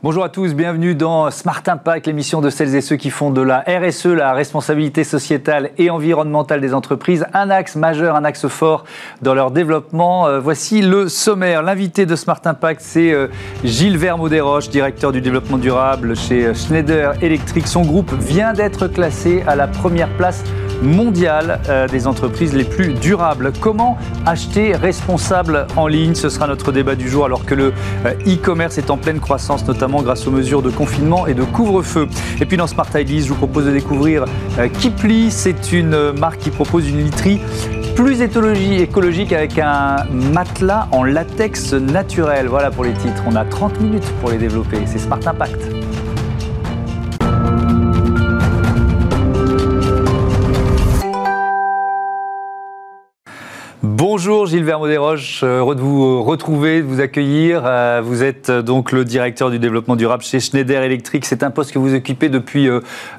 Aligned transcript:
Bonjour 0.00 0.22
à 0.22 0.28
tous, 0.28 0.54
bienvenue 0.54 0.94
dans 0.94 1.28
Smart 1.32 1.60
Impact, 1.66 2.06
l'émission 2.06 2.40
de 2.40 2.50
celles 2.50 2.72
et 2.76 2.80
ceux 2.80 2.94
qui 2.94 3.10
font 3.10 3.32
de 3.32 3.42
la 3.42 3.64
RSE, 3.66 4.06
la 4.06 4.32
responsabilité 4.32 5.02
sociétale 5.02 5.70
et 5.76 5.90
environnementale 5.90 6.60
des 6.60 6.72
entreprises, 6.72 7.26
un 7.34 7.50
axe 7.50 7.74
majeur, 7.74 8.14
un 8.14 8.24
axe 8.24 8.46
fort 8.46 8.84
dans 9.22 9.34
leur 9.34 9.50
développement. 9.50 10.28
Euh, 10.28 10.38
voici 10.38 10.82
le 10.82 11.08
sommaire. 11.08 11.64
L'invité 11.64 12.06
de 12.06 12.14
Smart 12.14 12.40
Impact, 12.44 12.80
c'est 12.80 13.10
euh, 13.10 13.26
Gilles 13.64 13.98
Vermaux-Desroches, 13.98 14.68
directeur 14.68 15.10
du 15.10 15.20
développement 15.20 15.58
durable 15.58 16.14
chez 16.14 16.46
euh, 16.46 16.54
Schneider 16.54 17.20
Electric. 17.20 17.66
Son 17.66 17.82
groupe 17.82 18.12
vient 18.20 18.52
d'être 18.52 18.86
classé 18.86 19.42
à 19.48 19.56
la 19.56 19.66
première 19.66 20.10
place 20.10 20.44
mondiale 20.82 21.60
des 21.90 22.06
entreprises 22.06 22.54
les 22.54 22.64
plus 22.64 22.94
durables. 22.94 23.52
Comment 23.60 23.98
acheter 24.26 24.74
responsable 24.74 25.66
en 25.76 25.86
ligne? 25.86 26.14
Ce 26.14 26.28
sera 26.28 26.46
notre 26.46 26.72
débat 26.72 26.94
du 26.94 27.08
jour 27.08 27.24
alors 27.24 27.44
que 27.44 27.54
le 27.54 27.72
e-commerce 28.26 28.78
est 28.78 28.90
en 28.90 28.96
pleine 28.96 29.20
croissance, 29.20 29.66
notamment 29.66 30.02
grâce 30.02 30.26
aux 30.26 30.30
mesures 30.30 30.62
de 30.62 30.70
confinement 30.70 31.26
et 31.26 31.34
de 31.34 31.44
couvre-feu. 31.44 32.08
Et 32.40 32.46
puis 32.46 32.56
dans 32.56 32.66
Smart 32.66 32.88
Ideas, 32.94 33.22
je 33.24 33.28
vous 33.28 33.34
propose 33.34 33.66
de 33.66 33.72
découvrir 33.72 34.24
euh, 34.58 34.68
Kipli. 34.68 35.30
C'est 35.30 35.72
une 35.72 36.12
marque 36.12 36.38
qui 36.38 36.50
propose 36.50 36.88
une 36.88 37.02
literie 37.02 37.40
plus 37.94 38.22
écologique 38.22 39.32
avec 39.32 39.58
un 39.58 40.04
matelas 40.12 40.86
en 40.92 41.02
latex 41.02 41.72
naturel. 41.72 42.46
Voilà 42.46 42.70
pour 42.70 42.84
les 42.84 42.92
titres. 42.92 43.24
On 43.26 43.34
a 43.34 43.44
30 43.44 43.80
minutes 43.80 44.08
pour 44.20 44.30
les 44.30 44.38
développer. 44.38 44.78
C'est 44.86 44.98
Smart 44.98 45.18
Impact. 45.26 45.87
Bonjour 53.98 54.46
Gilles 54.46 54.62
Vermaux-Desroches, 54.62 55.42
heureux 55.42 55.74
de 55.74 55.80
vous 55.80 56.22
retrouver, 56.22 56.82
de 56.82 56.86
vous 56.86 57.00
accueillir. 57.00 57.62
Euh, 57.64 58.00
vous 58.00 58.22
êtes 58.22 58.48
euh, 58.48 58.62
donc 58.62 58.92
le 58.92 59.04
directeur 59.04 59.50
du 59.50 59.58
développement 59.58 59.96
durable 59.96 60.22
chez 60.22 60.38
Schneider 60.38 60.84
Electric. 60.84 61.24
C'est 61.24 61.42
un 61.42 61.50
poste 61.50 61.72
que 61.72 61.80
vous 61.80 61.96
occupez 61.96 62.28
depuis 62.28 62.70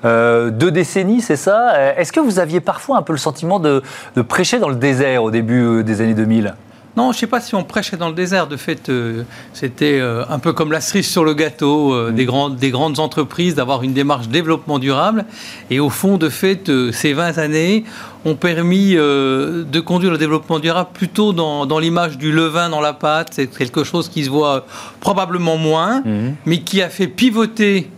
euh, 0.06 0.50
deux 0.52 0.72
décennies, 0.72 1.20
c'est 1.20 1.36
ça? 1.36 1.98
Est-ce 1.98 2.14
que 2.14 2.22
vous 2.22 2.40
aviez 2.40 2.62
parfois 2.62 2.98
un 2.98 3.02
peu 3.02 3.12
le 3.12 3.20
sentiment 3.20 3.60
de, 3.60 3.84
de 4.16 4.22
prêcher 4.22 4.58
dans 4.60 4.70
le 4.70 4.78
désert 4.78 5.26
au 5.26 5.32
début 5.32 5.84
des 5.84 6.00
années 6.00 6.14
2000 6.14 6.56
non, 7.00 7.14
je 7.14 7.18
ne 7.18 7.20
sais 7.22 7.28
pas 7.28 7.40
si 7.40 7.56
on 7.56 7.64
prêchait 7.64 7.96
dans 7.96 8.10
le 8.10 8.14
désert. 8.14 8.48
De 8.48 8.58
fait, 8.58 8.90
euh, 8.90 9.24
c'était 9.54 10.00
euh, 10.02 10.26
un 10.28 10.38
peu 10.38 10.52
comme 10.52 10.74
la 10.74 10.82
cerise 10.82 11.08
sur 11.08 11.24
le 11.24 11.34
gâteau 11.34 11.94
euh, 11.94 12.12
mm. 12.12 12.16
des, 12.16 12.26
grandes, 12.26 12.56
des 12.58 12.72
grandes 12.72 13.00
entreprises 13.00 13.56
d'avoir 13.56 13.84
une 13.84 13.94
démarche 13.94 14.28
développement 14.28 14.80
durable. 14.80 15.24
Et 15.70 15.80
au 15.80 15.90
fond, 15.90 16.18
de 16.18 16.28
fait, 16.28 16.70
ces 16.92 17.14
20 17.14 17.38
années 17.38 17.86
ont 18.26 18.36
permis 18.36 18.96
de 18.96 19.80
conduire 19.80 20.12
le 20.12 20.18
développement 20.18 20.60
durable 20.60 20.90
plutôt 20.94 21.32
dans, 21.32 21.66
dans 21.66 21.80
l'image 21.80 22.18
du 22.18 22.34
levain 22.34 22.68
dans 22.68 22.82
la 22.82 22.92
pâte. 22.92 23.30
C'est 23.32 23.48
quelque 23.48 23.86
chose 23.86 24.10
qui 24.10 24.26
se 24.26 24.30
voit 24.30 24.66
probablement 25.00 25.56
moins, 25.56 26.02
mm. 26.02 26.36
mais 26.46 26.60
qui 26.60 26.82
a 26.82 26.90
fait 26.90 27.08
pivoter 27.08 27.90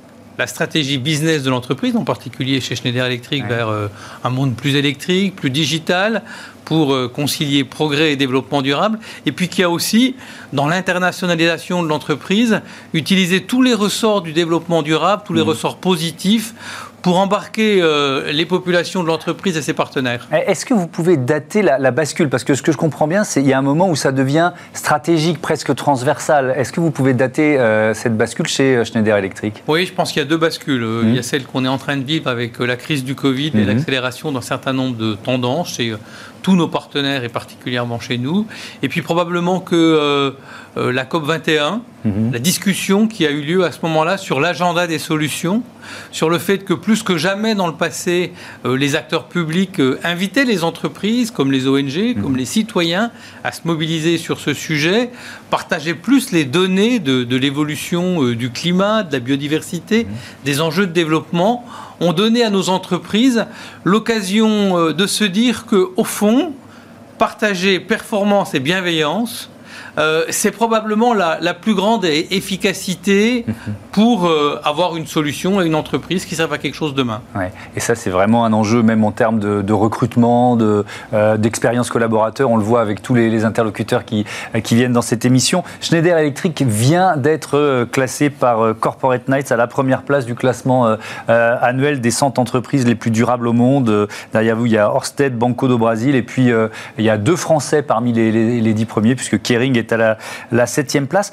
la 0.42 0.48
stratégie 0.48 0.98
business 0.98 1.44
de 1.44 1.52
l'entreprise, 1.52 1.96
en 1.96 2.04
particulier 2.04 2.62
chez 2.62 2.76
Schneider 2.76 3.06
Electric, 3.06 3.46
vers 3.46 3.70
un 4.24 4.30
monde 4.32 4.56
plus 4.56 4.76
électrique, 4.76 5.36
plus 5.36 5.52
digital, 5.52 6.24
pour 6.66 6.94
euh, 6.94 7.08
concilier 7.08 7.64
progrès 7.64 8.14
et 8.14 8.16
développement 8.16 8.62
durable, 8.62 8.98
et 9.26 9.32
puis 9.34 9.50
qu'il 9.50 9.60
y 9.60 9.64
a 9.64 9.70
aussi, 9.70 10.16
dans 10.54 10.68
l'internationalisation 10.68 11.84
de 11.84 11.90
l'entreprise, 11.90 12.62
utiliser 12.94 13.44
tous 13.44 13.62
les 13.62 13.74
ressorts 13.74 14.22
du 14.22 14.32
développement 14.32 14.82
durable, 14.82 15.24
tous 15.26 15.34
les 15.34 15.44
mmh. 15.44 15.50
ressorts 15.50 15.78
positifs 15.78 16.54
pour 17.02 17.20
embarquer 17.20 17.82
euh, 17.82 18.32
les 18.32 18.46
populations 18.46 19.02
de 19.04 19.08
l'entreprise 19.08 19.58
et 19.58 19.62
ses 19.62 19.74
partenaires. 19.74 20.28
Eh, 20.32 20.50
est-ce 20.52 20.66
que 20.66 20.74
vous 20.74 20.88
pouvez 20.88 21.18
dater 21.18 21.62
la, 21.62 21.92
bascule? 21.92 22.30
Parce 22.30 22.44
que 22.44 22.56
ce 22.56 22.62
que 22.62 22.72
je 22.72 22.78
comprends 22.78 23.08
bien, 23.08 23.24
c'est 23.24 23.42
qu'il 23.42 23.50
y 23.50 23.54
a 23.54 23.58
un 23.58 23.64
moment 23.64 23.90
où 23.90 23.96
ça 23.96 24.12
devient 24.12 24.52
stratégique, 24.74 25.42
presque 25.42 25.74
transversal. 25.76 26.54
Est-ce 26.56 26.72
que 26.72 26.80
vous 26.80 26.92
pouvez 26.92 27.14
dater 27.14 27.60
euh, 27.60 27.94
cette 27.94 28.18
bascule 28.18 28.48
chez 28.48 28.76
euh, 28.76 28.86
Schneider 28.86 29.18
Electric? 29.18 29.64
Oui, 29.68 29.86
je 29.86 29.94
pense 29.94 30.12
qu'il 30.12 30.22
y 30.22 30.26
a 30.26 30.28
deux 30.28 30.38
bascules. 30.38 30.86
Il 31.04 31.14
y 31.14 31.18
a 31.18 31.22
mmh. 31.22 31.24
celle 31.24 31.44
qu'on 31.44 31.66
est 31.66 31.70
en 31.70 31.78
train 31.78 31.98
de 31.98 32.04
vivre 32.04 32.30
avec 32.30 32.60
la 32.60 32.76
crise 32.76 33.04
du 33.04 33.16
Covid 33.16 33.52
et 33.54 33.64
mmh. 33.64 33.68
l'accélération 33.68 34.32
d'un 34.32 34.42
certain 34.42 34.74
nombre 34.74 34.98
de 34.98 35.16
tendances 35.16 35.80
tous 36.42 36.56
nos 36.56 36.68
partenaires 36.68 37.24
et 37.24 37.30
particulièrement 37.30 38.00
chez 38.00 38.18
nous. 38.18 38.48
Et 38.82 38.90
puis 38.90 39.02
probablement 39.02 39.60
que 39.60 40.34
la 40.76 41.06
COP 41.06 41.26
21, 41.26 41.82
mmh. 42.06 42.32
la 42.32 42.40
discussion 42.40 43.08
qui 43.08 43.26
a 43.26 43.32
eu 43.32 43.42
lieu 43.42 43.66
à 43.66 43.72
ce 43.72 43.80
moment-là 43.84 44.18
sur 44.18 44.40
l'agenda 44.40 44.88
des 44.88 45.00
solutions, 45.00 45.64
sur 46.12 46.30
le 46.30 46.38
fait 46.38 46.60
que 46.60 46.74
plus 46.74 47.04
que 47.04 47.18
jamais 47.18 47.56
dans 47.56 47.68
le 47.68 47.74
passé, 47.74 48.34
euh, 48.66 48.78
les 48.78 48.96
acteurs 48.96 49.26
publics 49.26 49.80
euh, 49.80 50.00
invitaient 50.04 50.46
les 50.46 50.64
entreprises, 50.64 51.32
comme 51.32 51.52
les 51.52 51.68
ONG, 51.68 52.16
comme 52.22 52.34
mhm. 52.34 52.38
les 52.38 52.46
citoyens, 52.46 53.12
à 53.44 53.52
se 53.52 53.62
mobiliser 53.66 54.18
sur 54.18 54.40
ce 54.40 54.54
sujet, 54.54 55.10
partager 55.50 55.94
plus 55.94 56.32
les 56.32 56.46
données 56.46 57.00
de, 57.00 57.36
l'évolution 57.36 58.24
euh, 58.24 58.36
du 58.36 58.52
climat, 58.52 59.04
de 59.04 59.14
la 59.14 59.20
biodiversité, 59.20 60.06
mhm. 60.06 60.12
des 60.46 60.62
enjeux 60.62 60.88
de 60.88 60.94
développement, 60.94 61.66
ont 62.02 62.14
donné 62.14 62.44
à 62.44 62.50
nos 62.50 62.70
entreprises 62.70 63.46
l'occasion 63.86 64.92
de 64.92 65.08
se 65.08 65.24
dire 65.24 65.66
qu'au 65.66 66.04
fond, 66.04 66.54
partager 67.18 67.80
performance 67.80 68.54
et 68.56 68.60
bienveillance, 68.60 69.50
euh, 69.98 70.24
c'est 70.30 70.52
probablement 70.52 71.14
la, 71.14 71.54
plus 71.54 71.76
grande 71.76 72.06
efficacité 72.06 73.46
pour 73.92 74.26
euh, 74.26 74.60
avoir 74.64 74.96
une 74.96 75.06
solution 75.06 75.62
et 75.62 75.66
une 75.66 75.76
entreprise 75.76 76.26
qui 76.26 76.36
servent 76.36 76.54
à 76.54 76.58
quelque 76.58 76.76
chose 76.76 76.96
demain. 76.96 77.22
Ouais. 77.36 77.52
Et 77.76 77.80
ça, 77.80 77.96
c'est 77.96 78.10
vraiment 78.10 78.46
un 78.46 78.54
enjeu, 78.54 78.82
même 78.82 79.04
en 79.04 79.12
termes 79.12 79.40
de, 79.40 79.74
recrutement, 79.74 80.58
euh, 80.62 81.38
d'expérience 81.38 81.90
collaborateur. 81.90 82.50
On 82.50 82.58
le 82.58 82.64
voit 82.64 82.82
avec 82.82 83.02
tous 83.02 83.16
les, 83.16 83.42
interlocuteurs 83.44 84.06
qui, 84.06 84.26
qui, 84.64 84.76
viennent 84.76 84.94
dans 84.94 85.02
cette 85.02 85.26
émission. 85.26 85.64
Schneider 85.82 86.18
Electric 86.18 86.62
vient 86.62 87.18
d'être 87.18 87.86
classé 87.92 88.30
par 88.30 88.76
Corporate 88.80 89.28
Knights 89.28 89.52
à 89.52 89.56
la 89.56 89.68
première 89.68 90.04
place 90.04 90.26
du 90.26 90.36
classement 90.36 90.96
annuel 91.28 92.02
des 92.02 92.12
100 92.12 92.38
entreprises 92.38 92.86
les 92.86 92.96
plus 92.96 93.10
durables 93.10 93.48
au 93.48 93.54
monde. 93.54 94.08
Derrière 94.32 94.56
vous, 94.56 94.68
il 94.68 94.74
y 94.74 94.78
a 94.78 94.94
Orsted, 94.94 95.36
Banco 95.36 95.68
do 95.68 95.78
Brasil, 95.78 96.16
et 96.16 96.22
puis 96.22 96.52
il 96.98 97.04
y 97.04 97.10
a 97.10 97.18
deux 97.18 97.36
Français 97.36 97.82
parmi 97.82 98.14
les, 98.14 98.32
les, 98.32 98.74
dix 98.74 98.86
premiers, 98.86 99.16
puisque 99.16 99.42
Kering 99.42 99.78
est 99.78 99.81
à 99.92 100.18
la, 100.52 100.66
septième 100.66 101.08
place. 101.08 101.32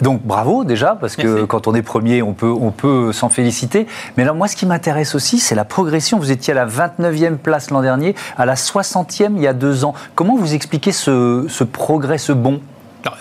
Donc 0.00 0.22
bravo 0.22 0.64
déjà, 0.64 0.96
parce 1.00 1.16
que 1.16 1.44
quand 1.44 1.68
on 1.68 1.74
est 1.74 1.82
premier, 1.82 2.22
on 2.22 2.32
peut, 2.32 2.50
on 2.50 2.70
peut 2.70 3.12
s'en 3.12 3.28
féliciter. 3.28 3.86
Mais 4.16 4.24
là, 4.24 4.32
moi, 4.32 4.48
ce 4.48 4.56
qui 4.56 4.66
m'intéresse 4.66 5.14
aussi, 5.14 5.38
c'est 5.38 5.54
la 5.54 5.64
progression. 5.64 6.18
Vous 6.18 6.30
étiez 6.30 6.52
à 6.52 6.56
la 6.56 6.66
29e 6.66 7.36
place 7.36 7.70
l'an 7.70 7.82
dernier, 7.82 8.14
à 8.36 8.46
la 8.46 8.54
60e 8.54 9.32
il 9.36 9.42
y 9.42 9.46
a 9.46 9.52
deux 9.52 9.84
ans. 9.84 9.94
Comment 10.14 10.36
vous 10.36 10.54
expliquez 10.54 10.92
ce, 10.92 11.64
progrès, 11.64 12.18
ce 12.18 12.32
bon 12.32 12.60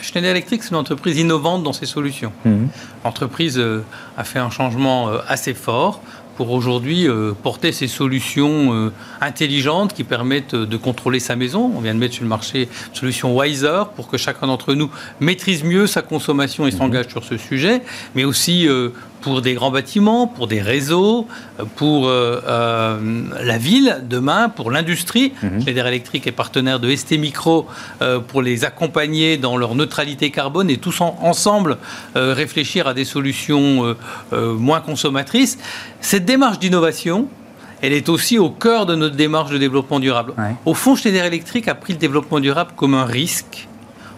Schneider 0.01 0.31
Electric, 0.31 0.61
c'est 0.63 0.71
une 0.71 0.75
entreprise 0.75 1.17
innovante 1.17 1.63
dans 1.63 1.71
ses 1.71 1.85
solutions. 1.85 2.33
Mhm. 2.43 2.67
L'entreprise 3.05 3.57
euh, 3.57 3.83
a 4.17 4.25
fait 4.25 4.39
un 4.39 4.49
changement 4.49 5.07
euh, 5.07 5.19
assez 5.27 5.53
fort 5.53 6.01
pour 6.39 6.51
aujourd'hui 6.51 7.05
euh, 7.05 7.33
porter 7.33 7.73
ces 7.73 7.87
solutions 7.87 8.73
euh, 8.73 8.93
intelligentes 9.19 9.93
qui 9.93 10.05
permettent 10.05 10.53
euh, 10.53 10.65
de 10.65 10.77
contrôler 10.77 11.19
sa 11.19 11.35
maison. 11.35 11.69
On 11.75 11.81
vient 11.81 11.93
de 11.93 11.99
mettre 11.99 12.13
sur 12.13 12.23
le 12.23 12.29
marché 12.29 12.69
une 12.91 12.95
solution 12.95 13.35
Wiser 13.35 13.81
pour 13.97 14.07
que 14.07 14.15
chacun 14.15 14.47
d'entre 14.47 14.73
nous 14.73 14.89
maîtrise 15.19 15.65
mieux 15.65 15.85
sa 15.85 16.01
consommation 16.01 16.65
et 16.65 16.71
s'engage 16.71 17.07
mhm. 17.07 17.11
sur 17.11 17.25
ce 17.25 17.35
sujet, 17.35 17.81
mais 18.15 18.23
aussi 18.23 18.69
pour 19.21 19.41
des 19.41 19.53
grands 19.53 19.71
bâtiments, 19.71 20.27
pour 20.27 20.47
des 20.47 20.61
réseaux, 20.61 21.27
pour 21.75 22.07
euh, 22.07 22.41
euh, 22.47 23.23
la 23.41 23.57
ville 23.57 24.03
demain, 24.09 24.49
pour 24.49 24.71
l'industrie. 24.71 25.33
Mmh. 25.41 25.61
Schneider 25.61 25.87
Electric 25.87 26.27
est 26.27 26.31
partenaire 26.31 26.79
de 26.79 26.93
ST 26.95 27.17
Micro 27.17 27.67
euh, 28.01 28.19
pour 28.19 28.41
les 28.41 28.65
accompagner 28.65 29.37
dans 29.37 29.57
leur 29.57 29.75
neutralité 29.75 30.31
carbone 30.31 30.69
et 30.69 30.77
tous 30.77 31.01
ensemble 31.01 31.77
réfléchir 32.15 32.87
à 32.87 32.93
des 32.93 33.05
solutions 33.05 33.95
moins 34.31 34.81
consommatrices. 34.81 35.57
Cette 36.01 36.25
démarche 36.25 36.59
d'innovation, 36.59 37.27
elle 37.81 37.93
est 37.93 38.09
aussi 38.09 38.37
au 38.37 38.49
cœur 38.49 38.85
de 38.85 38.95
notre 38.95 39.15
démarche 39.15 39.51
de 39.51 39.57
développement 39.57 39.99
durable. 39.99 40.33
Au 40.65 40.73
fond, 40.73 40.95
Schneider 40.95 41.25
Electric 41.25 41.67
a 41.67 41.75
pris 41.75 41.93
le 41.93 41.99
développement 41.99 42.39
durable 42.39 42.71
comme 42.75 42.93
un 42.93 43.05
risque 43.05 43.67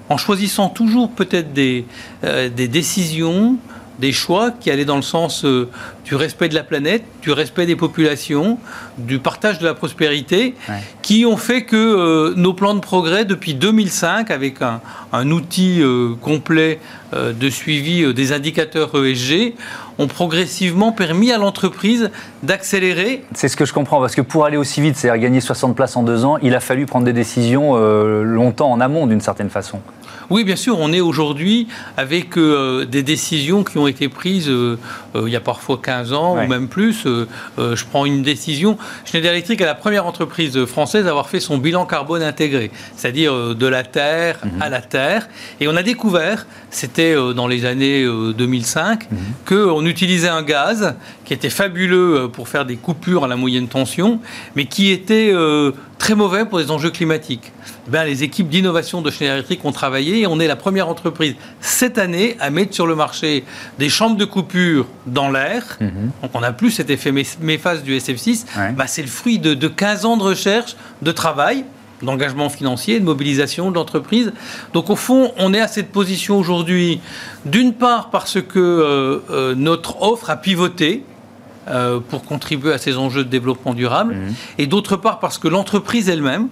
en 0.09 0.17
choisissant 0.17 0.69
toujours 0.69 1.11
peut-être 1.11 1.53
des, 1.53 1.85
des 2.23 2.67
décisions 2.67 3.57
des 4.01 4.11
choix 4.11 4.51
qui 4.51 4.71
allaient 4.71 4.83
dans 4.83 4.95
le 4.95 5.03
sens 5.03 5.45
euh, 5.45 5.69
du 6.03 6.15
respect 6.15 6.49
de 6.49 6.55
la 6.55 6.63
planète, 6.63 7.03
du 7.21 7.31
respect 7.31 7.67
des 7.67 7.75
populations, 7.75 8.57
du 8.97 9.19
partage 9.19 9.59
de 9.59 9.65
la 9.65 9.75
prospérité, 9.75 10.55
qui 11.03 11.25
ont 11.25 11.37
fait 11.37 11.63
que 11.63 11.75
euh, 11.77 12.33
nos 12.35 12.53
plans 12.53 12.73
de 12.73 12.79
progrès 12.79 13.23
depuis 13.23 13.53
2005, 13.53 14.31
avec 14.31 14.55
un, 14.61 15.31
outil 15.31 15.81
euh, 15.81 16.15
complet 16.19 16.79
de 17.13 17.49
suivi 17.49 18.13
des 18.13 18.31
indicateurs 18.31 18.95
ESG, 18.95 19.53
ont 19.99 20.07
progressivement 20.07 20.93
permis 20.93 21.31
à 21.31 21.37
l'entreprise 21.37 22.09
d'accélérer. 22.41 23.23
C'est 23.33 23.49
ce 23.49 23.57
que 23.57 23.65
je 23.65 23.73
comprends, 23.73 23.99
parce 23.99 24.15
que 24.15 24.21
pour 24.21 24.45
aller 24.45 24.57
aussi 24.57 24.81
vite, 24.81 24.95
c'est-à-dire 24.95 25.21
gagner 25.21 25.41
60 25.41 25.75
places 25.75 25.97
en 25.97 26.03
deux 26.03 26.23
ans, 26.23 26.37
il 26.41 26.55
a 26.55 26.61
fallu 26.61 26.85
prendre 26.85 27.05
des 27.05 27.13
décisions 27.13 27.75
longtemps 28.23 28.71
en 28.71 28.79
amont 28.79 29.07
d'une 29.07 29.21
certaine 29.21 29.49
façon. 29.49 29.81
Oui, 30.31 30.45
bien 30.45 30.55
sûr, 30.55 30.79
on 30.79 30.93
est 30.93 31.01
aujourd'hui 31.01 31.67
avec 31.97 32.37
euh, 32.37 32.85
des 32.85 33.03
décisions 33.03 33.65
qui 33.65 33.77
ont 33.77 33.85
été 33.85 34.07
prises 34.07 34.47
euh, 34.47 34.77
il 35.15 35.29
y 35.29 35.35
a 35.35 35.41
parfois 35.41 35.79
15 35.81 36.13
ans 36.13 36.37
ou 36.41 36.47
même 36.47 36.67
plus, 36.67 37.05
je 37.57 37.85
prends 37.85 38.05
une 38.05 38.21
décision. 38.21 38.77
Schneider 39.05 39.31
Electric 39.31 39.61
est 39.61 39.65
la 39.65 39.75
première 39.75 40.05
entreprise 40.05 40.65
française 40.65 41.05
à 41.07 41.09
avoir 41.09 41.29
fait 41.29 41.39
son 41.39 41.57
bilan 41.57 41.85
carbone 41.85 42.23
intégré, 42.23 42.71
c'est-à-dire 42.95 43.55
de 43.55 43.67
la 43.67 43.83
terre 43.83 44.39
mhm. 44.43 44.61
à 44.61 44.69
la 44.69 44.81
terre. 44.81 45.27
Et 45.59 45.67
on 45.67 45.75
a 45.75 45.83
découvert, 45.83 46.45
c'était 46.69 47.15
dans 47.33 47.47
les 47.47 47.65
années 47.65 48.05
2005, 48.05 49.11
mhm. 49.11 49.17
qu'on 49.45 49.85
utilisait 49.85 50.29
un 50.29 50.43
gaz 50.43 50.95
qui 51.25 51.33
était 51.33 51.49
fabuleux 51.49 52.29
pour 52.31 52.47
faire 52.47 52.65
des 52.65 52.75
coupures 52.75 53.25
à 53.25 53.27
la 53.27 53.35
moyenne 53.35 53.67
tension, 53.67 54.19
mais 54.55 54.65
qui 54.65 54.91
était 54.91 55.33
très 56.01 56.15
mauvais 56.15 56.45
pour 56.45 56.57
les 56.57 56.71
enjeux 56.71 56.89
climatiques. 56.89 57.51
Ben, 57.87 58.05
les 58.05 58.23
équipes 58.23 58.49
d'innovation 58.49 59.03
de 59.03 59.11
Schneider 59.11 59.35
Electric 59.35 59.63
ont 59.65 59.71
travaillé 59.71 60.21
et 60.21 60.27
on 60.27 60.39
est 60.39 60.47
la 60.47 60.55
première 60.55 60.87
entreprise 60.87 61.35
cette 61.59 61.99
année 61.99 62.37
à 62.39 62.49
mettre 62.49 62.73
sur 62.73 62.87
le 62.87 62.95
marché 62.95 63.43
des 63.77 63.89
chambres 63.89 64.17
de 64.17 64.25
coupure 64.25 64.87
dans 65.05 65.29
l'air. 65.29 65.77
Mhm. 65.79 66.11
Donc 66.21 66.31
on 66.33 66.41
n'a 66.41 66.51
plus 66.51 66.71
cet 66.71 66.89
effet 66.89 67.11
méphase 67.11 67.83
du 67.83 67.97
SF6. 67.97 68.45
Ben, 68.75 68.87
c'est 68.87 69.01
le 69.01 69.07
fruit 69.07 69.39
de, 69.39 69.67
15 69.67 70.05
ans 70.05 70.17
de 70.17 70.23
recherche, 70.23 70.75
de 71.01 71.11
travail 71.11 71.65
d'engagement 72.03 72.49
financier, 72.49 72.99
de 72.99 73.05
mobilisation 73.05 73.69
de 73.69 73.75
l'entreprise. 73.75 74.33
Donc 74.73 74.89
au 74.89 74.95
fond, 74.95 75.31
on 75.37 75.53
est 75.53 75.59
à 75.59 75.67
cette 75.67 75.91
position 75.91 76.37
aujourd'hui, 76.39 76.99
d'une 77.45 77.73
part 77.73 78.09
parce 78.09 78.41
que 78.41 78.57
euh, 78.59 79.19
euh, 79.29 79.55
notre 79.55 80.01
offre 80.01 80.29
a 80.29 80.35
pivoté, 80.35 81.03
euh, 81.67 81.99
pour 81.99 82.23
contribuer 82.23 82.73
à 82.73 82.79
ces 82.79 82.97
enjeux 82.97 83.23
de 83.23 83.29
développement 83.29 83.75
durable, 83.75 84.15
mhm. 84.15 84.33
et 84.57 84.65
d'autre 84.65 84.95
part 84.95 85.19
parce 85.19 85.37
que 85.37 85.47
l'entreprise 85.47 86.09
elle-même, 86.09 86.47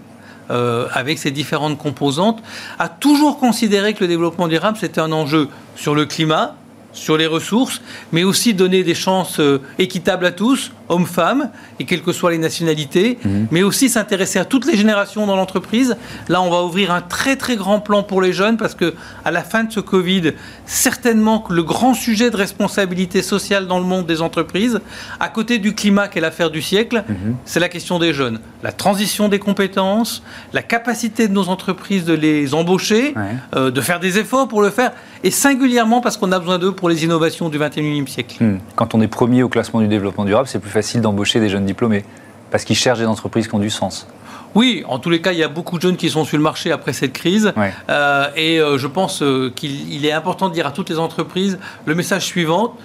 avec 0.94 1.20
ses 1.20 1.30
différentes 1.30 1.78
composantes, 1.78 2.42
a 2.80 2.90
toujours 2.90 3.38
considéré 3.38 3.94
que 3.94 4.00
le 4.00 4.08
développement 4.08 4.48
durable, 4.48 4.80
c'était 4.82 5.00
un 5.00 5.12
enjeu 5.12 5.48
sur 5.76 5.94
le 5.94 6.08
climat, 6.08 6.56
sur 7.00 7.18
les 7.18 7.28
ressources, 7.28 7.82
mais 8.12 8.24
aussi 8.24 8.54
donner 8.54 8.84
des 8.84 8.96
chances 8.96 9.40
euh, 9.40 9.62
équitables 9.80 10.26
à 10.26 10.32
tous, 10.32 10.72
hommes, 10.90 11.06
femmes, 11.06 11.50
et 11.80 11.86
quelles 11.86 12.02
que 12.02 12.12
soient 12.12 12.32
les 12.32 12.38
nationalités, 12.38 13.18
mhm. 13.24 13.48
mais 13.52 13.64
aussi 13.64 13.90
s'intéresser 13.90 14.40
à 14.40 14.46
toutes 14.46 14.66
les 14.66 14.76
générations 14.76 15.26
dans 15.26 15.36
l'entreprise. 15.36 15.96
Là, 16.28 16.42
on 16.42 16.50
va 16.50 16.64
ouvrir 16.64 16.92
un 16.92 17.02
très 17.02 17.36
très 17.36 17.56
grand 17.56 17.80
plan 17.80 18.04
pour 18.04 18.22
les 18.22 18.34
jeunes 18.34 18.58
parce 18.58 18.76
que 18.76 18.94
à 19.24 19.32
la 19.32 19.44
fin 19.44 19.64
de 19.64 19.72
ce 19.72 19.80
Covid, 19.80 20.34
certainement 20.66 21.40
que 21.40 21.54
le 21.54 21.64
grand 21.64 21.94
sujet 21.94 22.30
de 22.30 22.36
responsabilité 22.36 23.22
sociale 23.22 23.68
dans 23.68 23.80
le 23.80 23.86
monde 23.86 24.06
des 24.06 24.22
entreprises, 24.22 24.82
à 25.20 25.30
côté 25.30 25.60
du 25.60 25.76
climat 25.76 26.08
qui 26.08 26.18
est 26.18 26.22
l'affaire 26.22 26.50
du 26.50 26.62
siècle, 26.62 27.04
mhm. 27.08 27.36
c'est 27.46 27.60
la 27.60 27.70
question 27.70 28.00
des 28.00 28.14
jeunes. 28.14 28.40
La 28.64 28.72
transition 28.72 29.30
des 29.30 29.40
compétences, 29.40 30.24
la 30.54 30.62
capacité 30.62 31.28
de 31.28 31.34
nos 31.34 31.50
entreprises 31.50 32.04
de 32.04 32.14
les 32.14 32.54
embaucher, 32.54 33.14
euh, 33.56 33.72
de 33.72 33.82
faire 33.82 34.00
des 34.00 34.18
efforts 34.18 34.48
pour 34.48 34.62
le 34.62 34.70
faire, 34.70 34.92
et 35.24 35.32
singulièrement 35.32 36.02
parce 36.02 36.18
qu'on 36.18 36.32
a 36.32 36.40
besoin 36.40 36.60
d'eux 36.60 36.72
pour 36.72 36.90
les 36.90 37.04
innovations 37.04 37.50
du 37.50 37.60
21e 37.60 38.08
siècle. 38.08 38.44
Hmm. 38.44 38.58
Quand 38.76 38.96
on 38.96 39.02
est 39.02 39.08
premier 39.08 39.44
au 39.44 39.50
classement 39.50 39.82
du 39.82 39.88
développement 39.88 40.26
durable, 40.26 40.48
c'est 40.48 40.60
plus 40.60 40.70
facile 40.70 40.79
d'embaucher 41.02 41.40
des 41.40 41.50
jeunes 41.50 41.66
diplômés 41.66 42.04
parce 42.52 42.64
qu'ils 42.64 42.76
cherchent 42.76 43.00
des 43.00 43.06
entreprises 43.06 43.48
qui 43.48 43.56
ont 43.56 43.60
du 43.60 43.70
sens. 43.70 44.08
Oui, 44.56 44.84
en 44.88 44.98
tous 44.98 45.10
les 45.10 45.22
cas, 45.22 45.32
il 45.32 45.38
y 45.38 45.44
a 45.44 45.48
beaucoup 45.48 45.78
de 45.78 45.82
jeunes 45.82 45.98
qui 45.98 46.10
sont 46.10 46.26
sur 46.26 46.38
le 46.38 46.44
marché 46.44 46.72
après 46.72 46.94
cette 46.94 47.14
crise. 47.14 47.54
Euh, 47.90 48.28
et 48.36 48.60
euh, 48.60 48.78
je 48.78 48.88
pense 48.88 49.22
euh, 49.22 49.52
qu'il 49.56 50.06
est 50.06 50.12
important 50.12 50.50
de 50.50 50.54
dire 50.54 50.66
à 50.66 50.72
toutes 50.72 50.90
les 50.90 50.98
entreprises 50.98 51.60
le 51.86 51.94
message 51.94 52.26
suivant. 52.26 52.76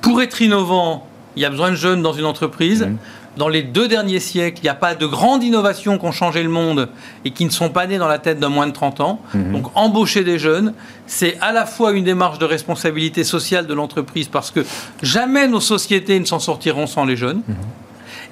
Pour 0.00 0.22
être 0.22 0.40
innovant, 0.40 1.06
il 1.34 1.42
y 1.42 1.44
a 1.44 1.50
besoin 1.50 1.70
de 1.70 1.76
jeunes 1.76 2.02
dans 2.02 2.12
une 2.12 2.24
entreprise. 2.24 2.84
Hmm 2.84 2.96
dans 3.38 3.48
les 3.48 3.62
deux 3.62 3.88
derniers 3.88 4.20
siècles, 4.20 4.58
il 4.58 4.64
n'y 4.64 4.68
a 4.68 4.74
pas 4.74 4.94
de 4.94 5.06
grandes 5.06 5.44
innovations 5.44 5.96
qui 5.96 6.04
ont 6.04 6.12
changé 6.12 6.42
le 6.42 6.48
monde 6.48 6.88
et 7.24 7.30
qui 7.30 7.44
ne 7.44 7.50
sont 7.50 7.70
pas 7.70 7.86
nées 7.86 7.96
dans 7.96 8.08
la 8.08 8.18
tête 8.18 8.40
d'un 8.40 8.48
moins 8.48 8.66
de 8.66 8.72
30 8.72 9.00
ans. 9.00 9.20
Mhm. 9.32 9.52
Donc 9.52 9.70
embaucher 9.76 10.24
des 10.24 10.38
jeunes, 10.38 10.74
c'est 11.06 11.38
à 11.40 11.52
la 11.52 11.64
fois 11.64 11.92
une 11.92 12.04
démarche 12.04 12.38
de 12.38 12.44
responsabilité 12.44 13.24
sociale 13.24 13.66
de 13.66 13.74
l'entreprise 13.74 14.28
parce 14.28 14.50
que 14.50 14.66
jamais 15.02 15.46
nos 15.46 15.60
sociétés 15.60 16.18
ne 16.18 16.24
s'en 16.24 16.40
sortiront 16.40 16.86
sans 16.86 17.04
les 17.04 17.16
jeunes. 17.16 17.42
Mhm. 17.46 17.56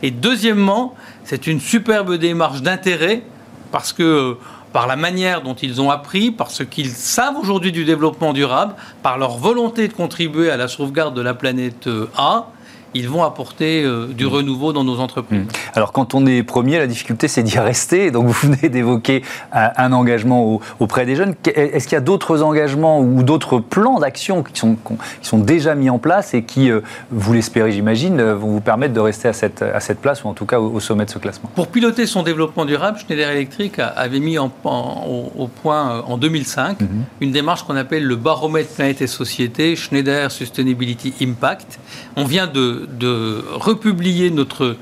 Et 0.03 0.11
deuxièmement, 0.11 0.95
c'est 1.25 1.47
une 1.47 1.61
superbe 1.61 2.17
démarche 2.17 2.61
d'intérêt 2.61 3.23
parce 3.71 3.93
que 3.93 4.37
par 4.73 4.87
la 4.87 4.97
manière 4.97 5.41
dont 5.41 5.55
ils 5.55 5.81
ont 5.81 5.91
appris, 5.91 6.33
par 6.33 6.51
ce 6.51 6.63
qu'ils 6.63 6.91
savent 6.91 7.39
aujourd'hui 7.39 7.73
du 7.73 7.85
développement 7.85 8.35
durable, 8.35 8.75
par 9.03 9.17
leur 9.17 9.39
volonté 9.39 9.89
de 9.89 9.93
contribuer 9.95 10.51
à 10.51 10.57
la 10.57 10.69
sauvegarde 10.69 11.15
de 11.15 11.23
la 11.23 11.33
planète 11.33 11.89
A, 12.19 12.49
ils 12.97 13.09
vont 13.09 13.23
apporter 13.23 13.85
euh, 13.85 14.07
du 14.07 14.25
mm. 14.25 14.29
renouveau 14.29 14.73
dans 14.73 14.85
nos 14.85 15.01
entreprises. 15.01 15.41
Mm. 15.41 15.49
Alors 15.75 15.93
quand 15.93 16.15
on 16.15 16.27
est 16.27 16.43
premier, 16.43 16.79
la 16.79 16.87
difficulté 16.87 17.29
c'est 17.29 17.43
d'y 17.43 17.59
rester. 17.59 18.11
Donc 18.11 18.27
vous 18.27 18.49
venez 18.49 18.69
d'évoquer 18.69 19.23
un, 19.53 19.93
engagement 19.93 20.61
auprès 20.81 21.07
des 21.07 21.17
jeunes. 21.17 21.35
Est-ce 21.55 21.87
qu'il 21.87 21.95
y 21.95 21.99
a 21.99 22.01
d'autres 22.01 22.43
engagements 22.43 23.01
ou 23.01 23.23
d'autres 23.23 23.59
plans 23.59 23.99
d'action 23.99 24.43
qui 24.43 24.59
sont, 24.59 24.77
qui 24.77 25.29
sont 25.29 25.39
déjà 25.39 25.75
mis 25.75 25.91
en 25.91 25.99
place 25.99 26.35
et 26.35 26.43
qui, 26.43 26.71
euh, 26.71 26.81
vous 27.11 27.33
l'espérez 27.33 27.73
j'imagine, 27.73 28.21
euh, 28.21 28.35
vont 28.35 28.49
vous 28.49 28.61
permettre 28.61 28.95
de 28.95 29.01
rester 29.01 29.29
à 29.29 29.33
cette, 29.33 29.63
à 29.63 29.81
cette 29.81 30.01
place 30.01 30.25
ou 30.25 30.29
en 30.29 30.35
tout 30.35 30.47
cas 30.47 30.59
au, 30.59 30.81
sommet 30.81 31.05
de 31.05 31.11
ce 31.11 31.19
classement? 31.19 31.51
Pour 31.55 31.69
piloter 31.69 32.07
son 32.07 32.23
développement 32.23 32.65
durable, 32.65 32.99
Schneider 32.99 33.31
Electric 33.31 33.79
avait 33.79 34.21
mis 34.21 34.39
en, 34.39 34.51
au, 34.65 35.49
point 35.63 36.03
en 36.07 36.17
2005 36.19 36.81
mm-hmm. 36.81 36.87
une 37.21 37.33
démarche 37.33 37.63
qu'on 37.65 37.77
appelle 37.77 38.05
le 38.05 38.17
baromètre 38.17 38.71
planète 38.75 39.03
et 39.03 39.07
société, 39.07 39.77
Schneider 39.77 40.31
Sustainability 40.31 41.15
Impact. 41.23 41.79
On 42.17 42.25
vient 42.25 42.47
de, 42.47 42.86
de, 42.89 43.43
republier 43.53 44.31
notre 44.31 44.77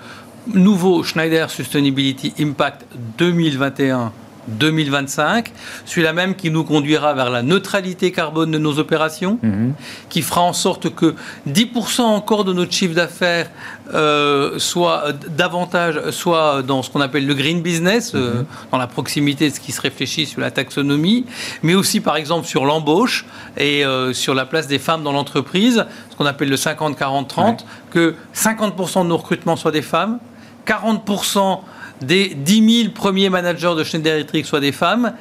nouveau 0.46 1.02
Schneider 1.02 1.50
Sustainability 1.50 2.34
Impact 2.38 2.84
2021 3.18 4.12
2025, 4.48 5.52
celui-là 5.84 6.12
même 6.12 6.34
qui 6.34 6.50
nous 6.50 6.64
conduira 6.64 7.14
vers 7.14 7.30
la 7.30 7.42
neutralité 7.42 8.12
carbone 8.12 8.50
de 8.50 8.58
nos 8.58 8.78
opérations, 8.78 9.38
mhm. 9.42 9.74
qui 10.08 10.22
fera 10.22 10.42
en 10.42 10.52
sorte 10.52 10.94
que 10.94 11.14
10% 11.48 12.02
encore 12.02 12.44
de 12.44 12.52
notre 12.52 12.72
chiffre 12.72 12.94
d'affaires 12.94 13.50
euh, 13.92 14.58
soit 14.58 15.12
davantage 15.36 16.10
soit 16.10 16.62
dans 16.62 16.82
ce 16.82 16.90
qu'on 16.90 17.00
appelle 17.00 17.26
le 17.26 17.34
green 17.34 17.62
business, 17.62 18.12
euh, 18.14 18.40
mhm. 18.40 18.46
dans 18.72 18.78
la 18.78 18.86
proximité 18.86 19.50
de 19.50 19.54
ce 19.54 19.60
qui 19.60 19.72
se 19.72 19.80
réfléchit 19.80 20.26
sur 20.26 20.40
la 20.40 20.50
taxonomie, 20.50 21.26
mais 21.62 21.74
aussi 21.74 22.00
par 22.00 22.16
exemple 22.16 22.46
sur 22.46 22.64
l'embauche 22.64 23.26
et 23.56 23.84
euh, 23.84 24.12
sur 24.12 24.34
la 24.34 24.46
place 24.46 24.66
des 24.66 24.78
femmes 24.78 25.02
dans 25.02 25.12
l'entreprise, 25.12 25.84
ce 26.10 26.16
qu'on 26.16 26.26
appelle 26.26 26.48
le 26.48 26.56
50-40-30, 26.56 27.60
que 27.90 28.14
50% 28.34 29.02
de 29.02 29.08
nos 29.08 29.16
recrutements 29.16 29.56
soient 29.56 29.70
des 29.70 29.82
femmes, 29.82 30.18
40% 30.66 31.60
des 32.04 32.34
10 32.34 32.82
000 32.82 32.92
premiers 32.94 33.30
managers 33.30 33.74
de 33.76 33.84
Schneider 33.84 34.14
Electric 34.14 34.46
soient 34.46 34.60
des 34.60 34.72
femmes, 34.72 35.12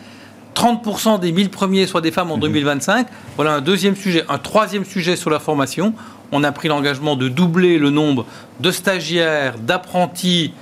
30% 0.56 1.20
des 1.20 1.32
1000 1.32 1.50
premiers 1.50 1.88
soient 1.88 2.02
des 2.02 2.12
femmes 2.12 2.32
en 2.32 2.38
2025. 2.38 3.08
Mhm. 3.08 3.14
Voilà 3.36 3.54
un 3.54 3.62
deuxième 3.62 3.96
sujet. 3.96 4.24
Un 4.30 4.38
troisième 4.38 4.86
sujet 4.86 5.16
sur 5.16 5.30
la 5.30 5.40
formation. 5.40 5.94
On 6.32 6.44
a 6.44 6.52
pris 6.52 6.68
l'engagement 6.68 7.16
de 7.16 7.28
doubler 7.28 7.78
le 7.78 7.90
nombre 7.90 8.26
de 8.60 8.72
stagiaires, 8.72 9.56
d'apprentis, 9.60 10.54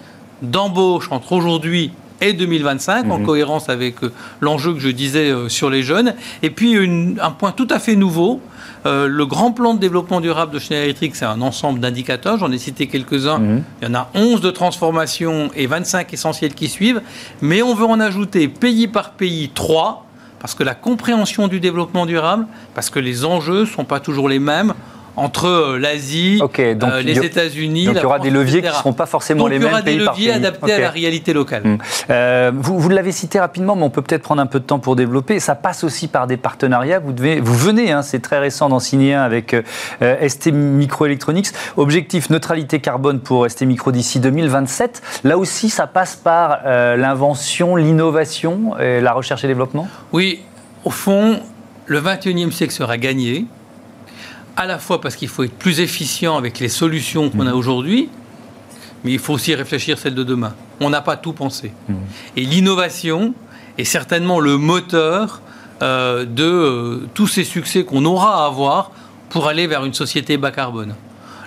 d'embauches 0.41 1.11
entre 1.11 1.33
aujourd'hui 1.33 1.91
et 2.21 2.33
2025, 2.33 3.11
en 3.11 3.19
mhm. 3.19 3.25
cohérence 3.25 3.69
avec 3.69 4.03
euh, 4.03 4.11
l'enjeu 4.39 4.73
que 4.73 4.79
je 4.79 4.89
disais 4.89 5.31
euh, 5.31 5.49
sur 5.49 5.69
les 5.69 5.83
jeunes. 5.83 6.13
Et 6.43 6.49
puis 6.49 6.77
un 7.21 7.31
point 7.31 7.51
tout 7.51 7.67
à 7.69 7.79
fait 7.79 7.95
nouveau, 7.95 8.39
euh, 8.85 9.07
le 9.07 9.25
grand 9.25 9.51
plan 9.51 9.73
de 9.73 9.79
développement 9.79 10.21
durable 10.21 10.53
de 10.53 10.59
Schneider 10.59 10.85
Electric, 10.85 11.15
c'est 11.15 11.25
un 11.25 11.41
ensemble 11.41 11.79
d'indicateurs. 11.79 12.37
J'en 12.37 12.51
ai 12.51 12.57
cité 12.57 12.87
quelques-uns. 12.87 13.39
Mhm. 13.39 13.63
Il 13.81 13.87
y 13.87 13.91
en 13.91 13.95
a 13.95 14.09
11 14.13 14.41
de 14.41 14.51
transformation 14.51 15.49
et 15.55 15.67
25 15.67 16.13
essentiels 16.13 16.53
qui 16.53 16.69
suivent. 16.69 17.01
Mais 17.41 17.61
on 17.61 17.73
veut 17.73 17.85
en 17.85 17.99
ajouter 17.99 18.47
pays 18.47 18.87
par 18.87 19.11
pays 19.11 19.49
3 19.53 20.05
parce 20.39 20.55
que 20.55 20.63
la 20.63 20.73
compréhension 20.73 21.47
du 21.47 21.59
développement 21.59 22.07
durable, 22.07 22.47
parce 22.73 22.89
que 22.89 22.97
les 22.97 23.25
enjeux 23.25 23.61
ne 23.61 23.65
sont 23.65 23.83
pas 23.83 23.99
toujours 23.99 24.27
les 24.27 24.39
mêmes 24.39 24.73
entre 25.15 25.47
euh, 25.47 25.77
l'Asie, 25.77 26.41
euh, 26.59 27.01
les 27.01 27.19
États-Unis. 27.19 27.85
Donc 27.85 27.95
il 27.97 28.01
y 28.01 28.05
aura 28.05 28.19
des 28.19 28.29
leviers 28.29 28.61
qui 28.61 28.67
ne 28.67 28.73
seront 28.73 28.93
pas 28.93 29.05
forcément 29.05 29.47
les 29.47 29.59
mêmes. 29.59 29.67
Il 29.67 29.69
y 29.69 29.73
aura 29.73 29.81
des 29.81 29.95
leviers 29.95 30.31
adaptés 30.33 30.73
à 30.73 30.79
la 30.79 30.89
réalité 30.89 31.33
locale. 31.33 31.63
Hum. 31.65 31.77
Euh, 32.09 32.51
vous, 32.55 32.79
vous 32.79 32.89
l'avez 32.89 33.11
cité 33.11 33.39
rapidement, 33.39 33.75
mais 33.75 33.83
on 33.83 33.89
peut 33.89 34.01
peut-être 34.01 34.23
prendre 34.23 34.41
un 34.41 34.45
peu 34.45 34.59
de 34.59 34.65
temps 34.65 34.79
pour 34.79 34.95
développer. 34.95 35.39
Ça 35.39 35.55
passe 35.55 35.83
aussi 35.83 36.07
par 36.07 36.27
des 36.27 36.37
partenariats. 36.37 36.99
Vous, 36.99 37.13
devez, 37.13 37.39
vous 37.39 37.55
venez, 37.55 37.91
hein, 37.91 38.01
c'est 38.01 38.21
très 38.21 38.39
récent, 38.39 38.69
d'en 38.69 38.79
signer 38.79 39.13
un 39.13 39.23
avec 39.23 39.55
ST 40.01 40.47
Microelectronics. 40.51 41.47
Objectif 41.77 42.29
neutralité 42.29 42.79
carbone 42.79 43.19
pour 43.19 43.49
ST 43.49 43.63
Micro 43.63 43.91
d'ici 43.91 44.19
2027. 44.19 45.01
Là 45.23 45.37
aussi, 45.37 45.69
ça 45.69 45.87
passe 45.87 46.15
par 46.15 46.59
l'invention, 46.65 47.75
l'innovation, 47.75 48.75
la 48.79 49.13
recherche 49.13 49.43
et 49.43 49.47
développement? 49.47 49.87
Oui, 50.13 50.41
au 50.85 50.89
fond, 50.89 51.39
le 51.85 51.99
21e 52.01 52.51
siècle 52.51 52.73
sera 52.73 52.97
gagné 52.97 53.45
à 54.55 54.65
la 54.65 54.79
fois 54.79 55.01
parce 55.01 55.15
qu'il 55.15 55.27
faut 55.27 55.43
être 55.43 55.57
plus 55.57 55.79
efficient 55.79 56.37
avec 56.37 56.59
les 56.59 56.69
solutions 56.69 57.29
qu'on 57.29 57.47
a 57.47 57.51
mhm. 57.51 57.57
aujourd'hui, 57.57 58.09
mais 59.03 59.11
il 59.11 59.19
faut 59.19 59.33
aussi 59.33 59.55
réfléchir 59.55 59.97
celles 59.97 60.15
de 60.15 60.23
demain. 60.23 60.53
On 60.79 60.89
n'a 60.89 61.01
pas 61.01 61.17
tout 61.17 61.33
pensé. 61.33 61.71
Mhm. 61.87 61.95
Et 62.37 62.41
l'innovation 62.41 63.33
est 63.77 63.85
certainement 63.85 64.39
le 64.39 64.57
moteur 64.57 65.41
euh, 65.81 66.25
de 66.25 66.43
euh, 66.43 67.09
tous 67.13 67.27
ces 67.27 67.43
succès 67.43 67.83
qu'on 67.83 68.05
aura 68.05 68.43
à 68.43 68.47
avoir 68.47 68.91
pour 69.29 69.47
aller 69.47 69.65
vers 69.65 69.85
une 69.85 69.93
société 69.93 70.37
bas 70.37 70.51
carbone. 70.51 70.93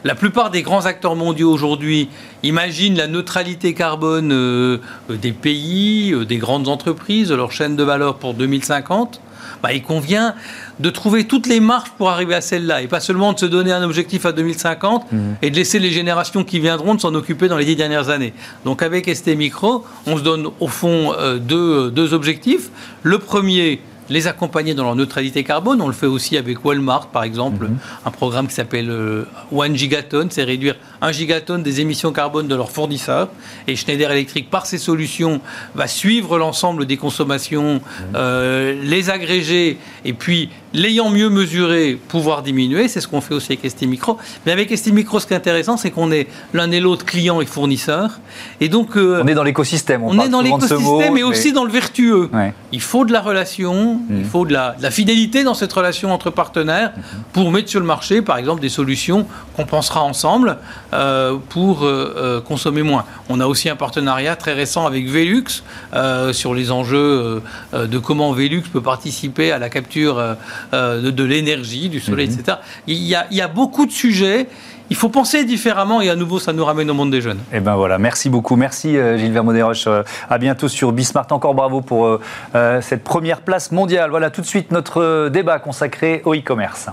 La 0.05 0.15
plupart 0.15 0.51
des 0.51 0.61
grands 0.61 0.85
acteurs 0.85 1.17
mondiaux 1.17 1.51
aujourd'hui 1.51 2.11
imaginent 2.43 2.97
la 2.97 3.07
neutralité 3.07 3.73
carbone 3.73 4.33
euh, 4.33 4.79
des 5.09 5.33
pays, 5.33 6.15
des 6.29 6.37
grandes 6.37 6.69
entreprises, 6.69 7.31
de 7.31 7.35
leur 7.35 7.53
chaîne 7.53 7.75
de 7.75 7.83
valeur 7.83 8.17
pour 8.17 8.35
2050. 8.35 9.23
Bah, 9.63 9.73
il 9.73 9.83
convient 9.83 10.35
de 10.79 10.91
trouver 10.91 11.25
toutes 11.25 11.47
les 11.47 11.59
marches 11.59 11.91
pour 11.97 12.11
arriver 12.11 12.35
à 12.35 12.43
celle-là 12.43 12.83
et 12.83 12.87
pas 12.87 13.01
seulement 13.01 13.33
de 13.33 13.39
se 13.39 13.47
donner 13.47 13.73
un 13.73 13.83
objectif 13.83 14.27
à 14.27 14.33
2050 14.33 15.11
mmh. 15.11 15.19
et 15.41 15.51
de 15.51 15.57
laisser 15.57 15.79
les 15.79 15.91
générations 15.91 16.45
qui 16.45 16.61
viendront 16.61 16.95
de 16.95 17.01
s'en 17.01 17.15
occuper 17.15 17.49
dans 17.49 17.57
les 17.57 17.65
dix 17.65 17.77
dernières 17.77 18.11
années. 18.11 18.35
Donc 18.67 18.83
avec 18.83 19.09
ST 19.09 19.29
Micro, 19.37 19.87
on 20.07 20.19
se 20.19 20.23
donne 20.23 20.49
au 20.61 20.69
fond 20.69 21.15
deux, 21.41 21.91
deux 21.91 22.13
objectifs. 22.13 22.69
Le 23.03 23.19
premier, 23.19 23.81
les 24.11 24.27
accompagner 24.27 24.75
dans 24.75 24.85
leur 24.85 24.97
neutralité 24.97 25.45
carbone. 25.45 25.81
On 25.81 25.87
le 25.87 25.93
fait 25.93 26.07
aussi 26.07 26.37
avec 26.37 26.65
Walmart, 26.65 27.09
par 27.09 27.25
exemple, 27.25 27.67
mhm. 27.67 27.77
un 28.05 28.11
programme 28.11 28.47
qui 28.47 28.55
s'appelle 28.55 28.91
euh, 28.91 29.25
One 29.53 29.77
Gigaton, 29.77 30.29
c'est 30.31 30.45
réduire 30.45 30.77
1 31.01 31.13
gigatonne 31.13 31.63
des 31.63 31.81
émissions 31.81 32.13
carbone 32.13 32.49
de 32.49 32.55
leurs 32.55 32.71
fournisseurs. 32.71 33.29
Et 33.67 33.77
Schneider 33.77 34.11
Electric, 34.11 34.51
par 34.51 34.67
ses 34.67 34.79
solutions, 34.79 35.41
va 35.75 35.87
suivre 35.87 36.39
l'ensemble 36.39 36.87
des 36.87 36.97
consommations, 36.97 37.75
mhm. 37.75 37.81
euh, 38.15 38.75
les 38.83 39.11
agréger 39.11 39.79
et 40.05 40.13
puis 40.13 40.49
l'ayant 40.73 41.09
mieux 41.09 41.31
mesuré, 41.31 41.99
pouvoir 42.09 42.43
diminuer. 42.43 42.89
C'est 42.89 43.01
ce 43.01 43.09
qu'on 43.09 43.21
fait 43.21 43.35
aussi 43.35 43.53
avec 43.53 43.71
ST 43.71 43.83
Micro. 43.87 44.19
Mais 44.45 44.53
avec 44.53 44.77
ST 44.77 44.93
Micro, 44.93 45.21
ce 45.21 45.27
qui 45.27 45.33
est 45.33 45.37
intéressant, 45.37 45.77
c'est 45.77 45.91
qu'on 45.91 46.11
est 46.11 46.27
l'un 46.53 46.71
et 46.71 46.81
l'autre 46.81 47.05
client 47.05 47.41
et 47.41 47.47
fournisseur. 47.47 48.21
Et 48.61 48.69
donc, 48.69 48.97
euh, 48.97 49.23
on 49.23 49.29
est 49.29 49.35
dans 49.35 49.45
l'écosystème. 49.45 50.03
On, 50.03 50.19
est 50.19 50.29
dans 50.29 50.41
l'écosystème, 50.41 51.15
mais, 51.15 51.23
aussi 51.23 51.53
dans 51.53 51.65
le 51.65 51.71
vertueux. 51.71 52.31
Il 52.73 52.81
faut 52.81 53.05
de 53.05 53.13
la 53.13 53.21
relation, 53.21 53.94
il 54.11 54.17
mm. 54.17 54.25
faut 54.25 54.45
de 54.47 54.53
la, 54.53 54.75
fidélité 54.91 55.45
dans 55.45 55.55
cette 55.55 55.73
relation 55.73 56.13
entre 56.13 56.31
partenaires 56.31 56.91
mm-hmm. 56.91 57.33
pour 57.33 57.51
mettre 57.51 57.69
sur 57.69 57.81
le 57.81 57.87
marché, 57.87 58.23
par 58.23 58.37
exemple, 58.39 58.61
des 58.61 58.69
solutions 58.69 59.27
qu'on 59.57 59.67
pensera 59.67 60.03
ensemble 60.03 60.59
euh, 60.93 61.37
pour 61.49 61.85
euh, 61.85 62.41
consommer 62.41 62.83
moins. 62.83 63.05
On 63.29 63.41
a 63.41 63.47
aussi 63.47 63.69
un 63.69 63.77
partenariat 63.77 64.37
très 64.37 64.53
récent 64.53 64.87
avec 64.87 65.09
Velux 65.09 65.63
sur 66.33 66.55
les 66.55 66.71
enjeux 66.71 67.43
de 67.73 67.99
comment 67.99 68.33
Velux 68.33 68.63
peut 68.73 68.83
participer 68.83 69.53
à 69.53 69.59
la 69.59 69.69
capture 69.69 70.19
euh, 70.73 71.11
de, 71.11 71.25
l'énergie, 71.25 71.89
du 71.89 72.01
soleil, 72.01 72.29
mhm. 72.29 72.39
etc. 72.39 72.59
Il 72.87 72.97
y, 72.97 73.15
a, 73.15 73.27
il 73.31 73.37
y, 73.37 73.41
a, 73.41 73.49
beaucoup 73.49 73.87
de 73.87 73.93
sujets. 73.93 74.49
Il 74.91 74.97
faut 74.97 75.09
penser 75.09 75.45
différemment 75.45 76.01
et 76.01 76.11
à 76.11 76.17
nouveau, 76.17 76.39
ça 76.39 76.53
nous 76.53 76.65
ramène 76.65 76.91
au 76.91 76.95
monde 76.95 77.11
des 77.11 77.21
jeunes. 77.21 77.41
Eh 77.53 77.61
ben 77.61 77.75
voilà, 77.75 77.99
merci 77.99 78.29
beaucoup. 78.29 78.57
Merci 78.57 78.97
euh, 78.97 79.17
Gilles 79.17 79.33
Vermont-Desroches. 79.33 79.87
Euh, 79.87 80.03
à 80.29 80.39
bientôt 80.39 80.69
sur 80.69 80.93
Bismart. 80.93 81.27
Encore 81.31 81.55
bravo 81.55 81.81
pour 81.81 82.19
cette 82.53 83.05
première 83.05 83.41
place 83.41 83.73
mondiale. 83.73 84.11
Voilà 84.11 84.31
tout 84.31 84.41
de 84.41 84.47
suite 84.47 84.71
notre 84.73 85.29
débat 85.29 85.59
consacré 85.59 86.23
au 86.25 86.35
e-commerce. 86.35 86.89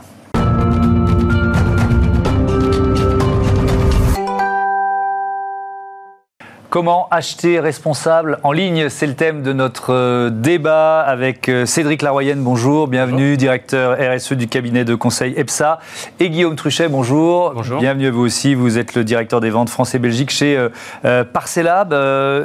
Comment 6.72 7.10
acheter 7.12 7.60
responsable 7.60 8.40
en 8.44 8.54
ligne 8.54 8.88
C'est 8.88 9.06
le 9.06 9.14
thème 9.14 9.44
de 9.44 9.52
notre 9.52 9.92
euh, 9.94 10.30
débat 10.30 11.02
avec 11.02 11.50
euh, 11.50 11.66
Cédric 11.66 12.02
Laroyenne. 12.02 12.42
Bonjour, 12.42 12.88
bienvenue, 12.88 13.36
directeur 13.36 13.98
RSE 14.00 14.32
du 14.32 14.48
cabinet 14.48 14.86
de 14.86 14.96
conseil 14.96 15.34
EPSA. 15.36 15.80
Et 16.22 16.30
Guillaume 16.30 16.56
Truchet, 16.56 16.88
bonjour. 16.88 17.52
Bonjour. 17.54 17.82
Bienvenue 17.82 18.08
à 18.08 18.12
vous 18.12 18.22
aussi. 18.22 18.56
Vous 18.56 18.78
êtes 18.78 18.96
le 18.96 19.04
directeur 19.04 19.42
des 19.42 19.50
ventes 19.50 19.70
France 19.70 19.96
et 19.96 20.00
Belgique 20.00 20.30
chez 20.30 20.58
euh, 21.04 21.26
Parcelab. 21.26 21.92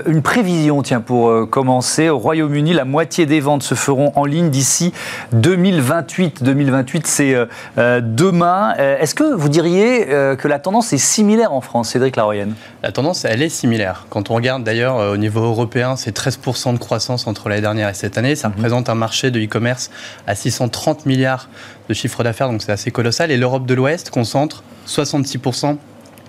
une 0.08 0.22
prévision, 0.22 0.82
tiens, 0.82 1.00
pour 1.00 1.48
commencer. 1.48 2.08
Au 2.08 2.18
Royaume-Uni, 2.18 2.72
la 2.72 2.84
moitié 2.84 3.26
des 3.26 3.38
ventes 3.38 3.62
se 3.62 3.76
feront 3.76 4.10
en 4.16 4.24
ligne 4.24 4.50
d'ici 4.50 4.92
2028. 5.34 6.42
2028, 6.42 7.06
c'est 7.06 7.36
demain. 7.76 8.74
Est-ce 8.74 9.14
que 9.14 9.22
vous 9.22 9.48
diriez 9.48 10.06
que 10.06 10.48
la 10.48 10.58
tendance 10.58 10.92
est 10.92 10.98
similaire 10.98 11.52
en 11.52 11.60
France, 11.60 11.90
Cédric 11.90 12.16
Laroyenne? 12.16 12.54
La 12.82 12.90
tendance, 12.90 13.24
elle 13.24 13.42
est 13.42 13.48
similaire. 13.48 14.06
Quand 14.16 14.30
on 14.30 14.34
regarde 14.34 14.64
d'ailleurs 14.64 14.98
euh, 14.98 15.12
au 15.12 15.18
niveau 15.18 15.42
européen, 15.42 15.94
c'est 15.94 16.16
13% 16.16 16.72
de 16.72 16.78
croissance 16.78 17.26
entre 17.26 17.50
l'année 17.50 17.60
dernière 17.60 17.90
et 17.90 17.92
cette 17.92 18.16
année. 18.16 18.34
Ça 18.34 18.48
mhm. 18.48 18.54
représente 18.54 18.88
un 18.88 18.94
marché 18.94 19.30
de 19.30 19.38
e-commerce 19.38 19.90
à 20.26 20.34
630 20.34 21.04
milliards 21.04 21.50
de 21.90 21.92
chiffre 21.92 22.24
d'affaires, 22.24 22.48
donc 22.48 22.62
c'est 22.62 22.72
assez 22.72 22.90
colossal. 22.90 23.30
Et 23.30 23.36
l'Europe 23.36 23.66
de 23.66 23.74
l'Ouest 23.74 24.08
concentre 24.08 24.64
66% 24.88 25.76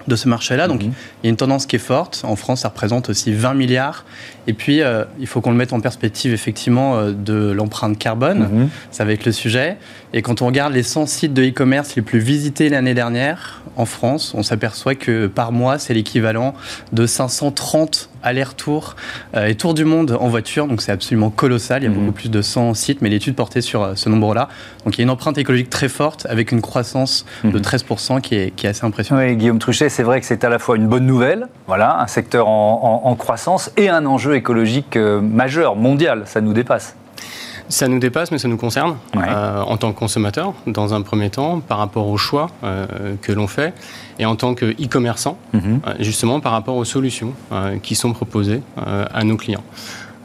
de 0.07 0.15
ce 0.15 0.27
marché-là. 0.27 0.67
Donc, 0.67 0.83
mhm. 0.83 0.91
il 1.23 1.25
y 1.25 1.27
a 1.27 1.29
une 1.29 1.37
tendance 1.37 1.65
qui 1.65 1.75
est 1.75 1.79
forte. 1.79 2.21
En 2.23 2.35
France, 2.35 2.61
ça 2.61 2.69
représente 2.69 3.09
aussi 3.09 3.33
20 3.33 3.53
milliards. 3.53 4.05
Et 4.47 4.53
puis, 4.53 4.81
euh, 4.81 5.03
il 5.19 5.27
faut 5.27 5.41
qu'on 5.41 5.51
le 5.51 5.57
mette 5.57 5.73
en 5.73 5.81
perspective, 5.81 6.33
effectivement, 6.33 6.97
euh, 6.97 7.11
de 7.11 7.51
l'empreinte 7.51 7.97
carbone. 7.97 8.47
Mhm. 8.51 8.69
Ça 8.91 9.03
va 9.05 9.11
être 9.11 9.25
le 9.25 9.31
sujet. 9.31 9.77
Et 10.13 10.21
quand 10.21 10.41
on 10.41 10.47
regarde 10.47 10.73
les 10.73 10.83
100 10.83 11.05
sites 11.05 11.33
de 11.33 11.43
e-commerce 11.43 11.95
les 11.95 12.01
plus 12.01 12.19
visités 12.19 12.69
l'année 12.69 12.93
dernière 12.93 13.61
en 13.75 13.85
France, 13.85 14.33
on 14.35 14.41
s'aperçoit 14.41 14.95
que 14.95 15.27
par 15.27 15.51
mois, 15.51 15.77
c'est 15.77 15.93
l'équivalent 15.93 16.55
de 16.93 17.05
530 17.05 18.09
aller-retour 18.23 18.95
euh, 19.35 19.45
et 19.45 19.55
tour 19.55 19.73
du 19.73 19.85
monde 19.85 20.17
en 20.19 20.27
voiture. 20.29 20.67
Donc, 20.67 20.81
c'est 20.81 20.91
absolument 20.91 21.29
colossal. 21.29 21.83
Il 21.83 21.85
y 21.85 21.87
a 21.87 21.91
mhm. 21.91 21.99
beaucoup 21.99 22.11
plus 22.13 22.29
de 22.29 22.41
100 22.41 22.73
sites, 22.73 23.01
mais 23.01 23.09
l'étude 23.09 23.35
portait 23.35 23.61
sur 23.61 23.97
ce 23.97 24.09
nombre-là. 24.09 24.47
Donc, 24.85 24.95
il 24.95 24.99
y 24.99 25.01
a 25.01 25.03
une 25.03 25.09
empreinte 25.09 25.37
écologique 25.37 25.69
très 25.69 25.89
forte 25.89 26.25
avec 26.29 26.53
une 26.53 26.61
croissance 26.61 27.25
de 27.43 27.59
13% 27.59 28.21
qui 28.21 28.35
est, 28.35 28.51
qui 28.55 28.65
est 28.65 28.69
assez 28.69 28.85
impressionnante. 28.85 29.25
Oui, 29.25 29.35
Guillaume 29.35 29.59
Truchet, 29.59 29.89
c'est 29.97 30.03
vrai 30.03 30.19
que 30.19 30.27
c'est 30.27 30.43
à 30.43 30.49
la 30.49 30.59
fois 30.59 30.75
une 30.75 30.87
bonne 30.87 31.07
nouvelle, 31.07 31.47
voilà, 31.65 31.99
un 31.99 32.05
secteur 32.05 32.47
en, 32.47 33.15
croissance, 33.15 33.71
et 33.77 33.89
un 33.89 34.05
enjeu 34.05 34.35
écologique 34.35 34.95
euh, 34.95 35.21
majeur, 35.21 35.75
mondial. 35.75 36.21
Ça 36.25 36.39
nous 36.39 36.53
dépasse. 36.53 36.95
Ça 37.67 37.87
nous 37.87 37.97
dépasse, 37.97 38.31
mais 38.31 38.37
ça 38.37 38.47
nous 38.47 38.57
concerne 38.57 38.97
euh, 39.15 39.59
en 39.59 39.75
tant 39.77 39.91
que 39.91 39.97
consommateur, 39.97 40.53
dans 40.67 40.93
un 40.93 41.01
premier 41.01 41.31
temps, 41.31 41.61
par 41.61 41.79
rapport 41.79 42.09
aux 42.09 42.17
choix 42.17 42.51
euh, 42.63 42.85
que 43.23 43.31
l'on 43.31 43.47
fait, 43.47 43.73
et 44.19 44.27
en 44.27 44.35
tant 44.35 44.53
qu'e-commerçant, 44.53 45.39
mhm. 45.53 45.81
justement 45.99 46.41
par 46.41 46.51
rapport 46.51 46.75
aux 46.75 46.85
solutions 46.85 47.33
qui 47.81 47.95
sont 47.95 48.13
proposées 48.13 48.61
à 48.75 49.23
nos 49.23 49.35
clients. 49.35 49.63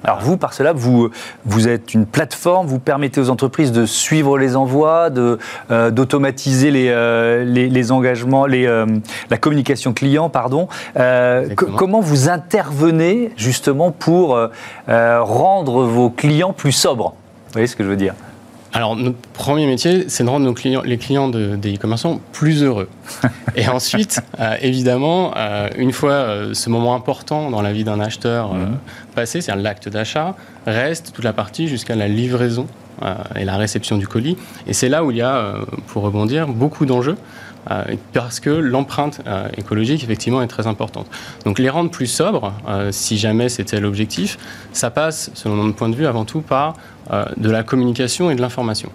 Alors 0.04 0.21
vous, 0.21 0.37
par 0.37 0.52
cela, 0.52 0.73
vous, 0.73 1.11
vous 1.44 1.68
êtes 1.68 1.94
une 1.94 2.06
plateforme, 2.06 2.66
vous 2.66 2.78
permettez 2.78 3.21
aux 3.21 3.30
entreprises 3.30 3.73
de 3.73 3.87
suivre 3.87 4.38
les 4.38 4.56
envois, 4.56 5.11
euh, 5.71 5.90
d'automatiser 5.90 6.71
les, 6.71 6.88
euh, 6.88 7.44
les, 7.44 7.92
engagements, 7.92 8.47
les, 8.47 8.66
euh, 8.66 8.87
la 9.30 9.37
communication 9.37 9.92
client, 9.92 10.28
pardon. 10.28 10.68
comment 11.56 12.00
vous 12.00 12.28
intervenez 12.28 13.30
justement 13.37 13.90
pour 13.90 14.38
rendre 14.88 15.85
vos 15.85 16.11
clients 16.11 16.52
plus 16.52 16.73
sobres? 16.73 17.14
Vous 17.47 17.52
voyez 17.52 17.66
ce 17.66 17.76
que 17.76 17.85
je 17.85 17.88
veux 17.88 17.97
dire? 17.97 18.14
Alors, 18.75 18.97
notre 18.97 19.19
premier 19.35 19.67
métier, 19.67 20.07
c'est 20.09 20.25
de 20.25 20.31
rendre 20.31 20.47
nos 20.47 20.55
clients, 20.55 20.83
les 20.83 20.97
clients 20.97 21.29
de, 21.29 21.57
des 21.57 21.75
e-commerçants 21.75 22.21
plus 22.33 22.62
heureux. 22.62 22.88
Et 23.57 23.69
ensuite, 23.69 24.23
euh, 24.41 24.57
évidemment, 24.62 25.33
euh, 25.37 25.69
une 25.76 25.93
fois 25.93 26.12
euh, 26.12 26.55
ce 26.55 26.71
moment 26.71 26.95
important 26.95 27.50
dans 27.50 27.61
la 27.61 27.73
vie 27.73 27.85
d'un 27.85 28.00
acheteur 28.00 28.55
mhm. 28.55 28.79
passé, 29.14 29.43
c'est-à-dire 29.43 29.62
l'acte 29.62 29.88
d'achat, 29.91 30.35
reste 30.67 31.12
toute 31.12 31.25
la 31.25 31.35
partie 31.35 31.69
jusqu'à 31.69 31.97
la 31.97 32.09
livraison 32.09 32.67
et 33.35 33.45
la 33.45 33.57
réception 33.57 33.97
du 33.97 34.07
colis. 34.07 34.37
Et 34.69 34.73
c'est 34.73 34.88
là 34.88 35.02
où 35.02 35.11
il 35.11 35.17
y 35.17 35.23
a, 35.23 35.57
pour 35.88 36.05
rebondir, 36.05 36.47
beaucoup 36.47 36.87
d'enjeux. 36.87 37.17
Parce 38.12 38.40
que 38.40 38.50
l'empreinte 38.50 39.21
écologique, 39.57 40.02
effectivement, 40.02 40.42
est 40.42 40.49
très 40.49 40.66
importante. 40.66 41.07
Donc 41.45 41.59
les 41.59 41.71
rendre 41.71 41.90
plus 41.90 42.07
sobres, 42.07 42.52
si 42.90 43.19
jamais 43.19 43.49
c'était 43.49 43.78
l'objectif, 43.78 44.37
ça 44.73 44.90
passe, 44.90 45.31
selon 45.35 45.57
notre 45.57 45.76
point 45.76 45.88
de 45.88 45.95
vue, 45.95 46.07
avant 46.07 46.25
tout 46.25 46.40
par 46.40 46.75
euh, 47.11 47.25
de 47.37 47.50
la 47.50 47.64
communication 47.64 48.31
et 48.31 48.37
de 48.37 48.40
l'information. 48.40 48.88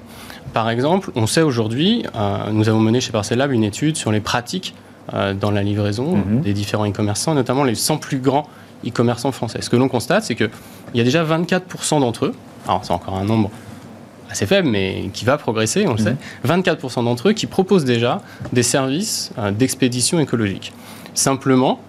Par 0.53 0.69
exemple, 0.69 1.11
on 1.15 1.27
sait 1.27 1.41
aujourd'hui, 1.41 2.05
euh, 2.15 2.51
nous 2.53 2.69
avons 2.69 2.79
mené 2.79 3.01
chez 3.01 3.11
Parcel 3.11 3.37
Lab 3.37 3.51
une 3.51 3.65
étude 3.65 3.97
sur 3.97 4.13
les 4.13 4.21
pratiques 4.21 4.73
euh, 5.13 5.33
dans 5.33 5.51
la 5.51 5.61
livraison 5.61 6.15
mhm. 6.15 6.39
des 6.39 6.53
différents 6.53 6.87
e-commerçants, 6.87 7.33
notamment 7.33 7.65
les 7.65 7.75
100 7.75 7.97
plus 7.97 8.19
grands 8.19 8.47
e-commerçants 8.87 9.33
français. 9.33 9.61
Ce 9.61 9.69
que 9.69 9.75
l'on 9.75 9.89
constate, 9.89 10.23
c'est 10.23 10.35
qu'il 10.35 10.49
y 10.95 11.01
a 11.01 11.03
déjà 11.03 11.25
24% 11.25 11.99
d'entre 11.99 12.27
eux, 12.27 12.33
alors 12.65 12.85
c'est 12.85 12.93
encore 12.93 13.15
un 13.15 13.25
nombre 13.25 13.51
assez 14.29 14.45
faible, 14.45 14.67
mais 14.67 15.09
qui 15.13 15.25
va 15.25 15.37
progresser, 15.37 15.87
on 15.87 15.93
le 15.93 15.97
sait, 15.97 16.15
24% 16.45 16.99
mhm. 16.99 17.05
d'entre 17.05 17.29
eux 17.29 17.33
qui 17.33 17.47
proposent 17.47 17.85
déjà 17.85 18.21
des 18.53 18.63
services 18.63 19.31
d'expédition 19.51 20.19
écologique. 20.19 20.73
Simplement, 21.13 21.79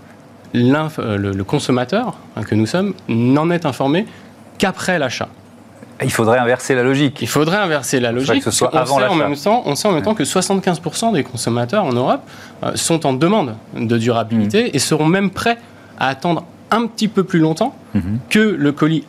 le, 0.55 1.43
consommateur 1.43 2.17
hein, 2.37 2.43
que 2.43 2.55
nous 2.55 2.67
sommes 2.67 2.95
n'en 3.09 3.51
est 3.51 3.67
informé 3.67 4.07
qu'après 4.59 4.99
l'achat. 4.99 5.29
Il 6.03 6.13
faudrait 6.13 6.39
inverser 6.39 6.77
la 6.77 6.85
logique. 6.85 7.19
Il 7.21 7.29
faudrait 7.29 7.57
inverser 7.57 7.99
la 7.99 8.13
logique. 8.13 8.45
Que 8.45 8.51
ce 8.51 8.51
soit 8.53 8.75
avant 8.77 8.97
on, 8.97 8.99
sait 8.99 9.07
en 9.07 9.15
même 9.17 9.37
temps, 9.37 9.63
on 9.67 9.75
sait 9.75 9.89
en 9.89 9.93
même 9.93 10.03
temps 10.03 10.15
que 10.15 10.23
75% 10.23 11.13
des 11.13 11.25
consommateurs 11.25 11.85
en 11.85 11.93
Europe 11.93 12.21
euh, 12.63 12.73
sont 12.77 13.05
en 13.05 13.13
demande 13.13 13.57
de 13.77 13.99
durabilité 13.99 14.65
mm. 14.65 14.71
et 14.75 14.79
seront 14.79 15.07
même 15.07 15.31
prêts 15.31 15.59
à 15.99 16.09
attendre 16.09 16.45
un 16.71 16.87
petit 16.87 17.09
peu 17.09 17.25
plus 17.25 17.41
longtemps 17.41 17.75
mm-hmm. 17.97 18.01
que 18.31 18.39
le 18.39 18.71
colis 18.71 19.05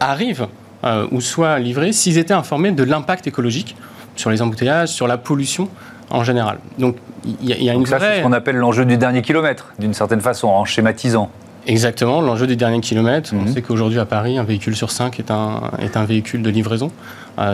arrive 0.00 0.48
euh, 0.84 1.06
ou 1.10 1.20
soit 1.20 1.58
livré 1.58 1.92
s'ils 1.92 2.18
étaient 2.18 2.34
informés 2.34 2.72
de 2.72 2.82
l'impact 2.82 3.26
écologique 3.26 3.76
sur 4.16 4.30
les 4.30 4.42
embouteillages, 4.42 4.88
sur 4.88 5.06
la 5.06 5.18
pollution 5.18 5.68
en 6.10 6.24
général. 6.24 6.58
Donc 6.78 6.96
il 7.24 7.46
y, 7.46 7.70
a 7.70 7.72
une 7.72 7.86
ça, 7.86 7.98
c'est 7.98 8.18
ce 8.18 8.22
qu'on 8.22 8.32
appelle 8.32 8.56
l'enjeu 8.56 8.84
du 8.84 8.98
dernier 8.98 9.22
kilomètre, 9.22 9.72
d'une 9.78 9.94
certaine 9.94 10.20
façon, 10.20 10.48
en 10.48 10.64
schématisant. 10.64 11.30
Exactement, 11.66 12.20
l'enjeu 12.20 12.46
du 12.46 12.56
dernier 12.56 12.80
kilomètre. 12.80 13.30
On 13.32 13.42
mhm. 13.42 13.54
sait 13.54 13.62
qu'aujourd'hui 13.62 13.98
à 13.98 14.04
Paris, 14.04 14.36
un 14.36 14.44
véhicule 14.44 14.76
sur 14.76 14.90
cinq 14.90 15.18
est 15.18 15.30
un, 15.30 15.70
est 15.78 15.96
un 15.96 16.04
véhicule 16.04 16.42
de 16.42 16.50
livraison. 16.50 16.90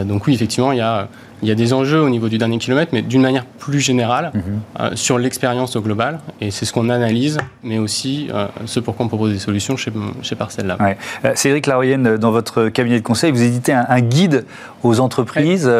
donc 0.04 0.26
oui, 0.26 0.34
effectivement, 0.34 0.72
il 0.72 0.78
y 0.78 0.82
a 0.82 1.08
il 1.42 1.48
y 1.48 1.52
a 1.52 1.54
des 1.54 1.72
enjeux 1.72 2.00
au 2.00 2.10
niveau 2.10 2.28
du 2.28 2.38
dernier 2.38 2.58
kilomètre, 2.58 2.90
mais 2.92 3.02
d'une 3.02 3.22
manière 3.22 3.44
plus 3.44 3.80
générale 3.80 4.32
mhm. 4.34 4.42
euh, 4.80 4.90
sur 4.94 5.18
l'expérience 5.18 5.76
au 5.76 5.80
global. 5.80 6.20
Et 6.40 6.50
c'est 6.50 6.64
ce 6.64 6.72
qu'on 6.72 6.88
analyse, 6.88 7.38
mais 7.62 7.78
aussi 7.78 8.28
euh, 8.32 8.46
ce 8.66 8.80
pour 8.80 8.96
quoi 8.96 9.06
on 9.06 9.08
propose 9.08 9.32
des 9.32 9.38
solutions 9.38 9.76
chez, 9.76 9.92
chez 10.22 10.34
Parcelle 10.34 10.66
Lab. 10.66 10.80
Ouais. 10.80 10.96
Euh, 11.24 11.32
Cédric 11.34 11.66
Laroyenne, 11.66 12.16
dans 12.16 12.30
votre 12.30 12.68
cabinet 12.68 12.98
de 12.98 13.04
conseil, 13.04 13.30
vous 13.30 13.42
éditez 13.42 13.72
un, 13.72 14.00
guide 14.00 14.46
aux 14.82 14.98
entreprises 14.98 15.70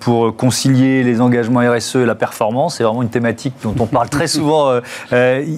pour 0.00 0.36
concilier 0.36 1.02
les 1.02 1.22
engagements 1.22 1.60
RSE 1.60 1.96
et 1.96 2.06
la 2.06 2.14
performance. 2.14 2.76
C'est 2.76 2.84
vraiment 2.84 3.02
une 3.02 3.08
thématique 3.08 3.54
dont 3.62 3.74
on 3.80 3.86
parle 3.86 4.10
très 4.10 4.26
souvent 4.28 4.78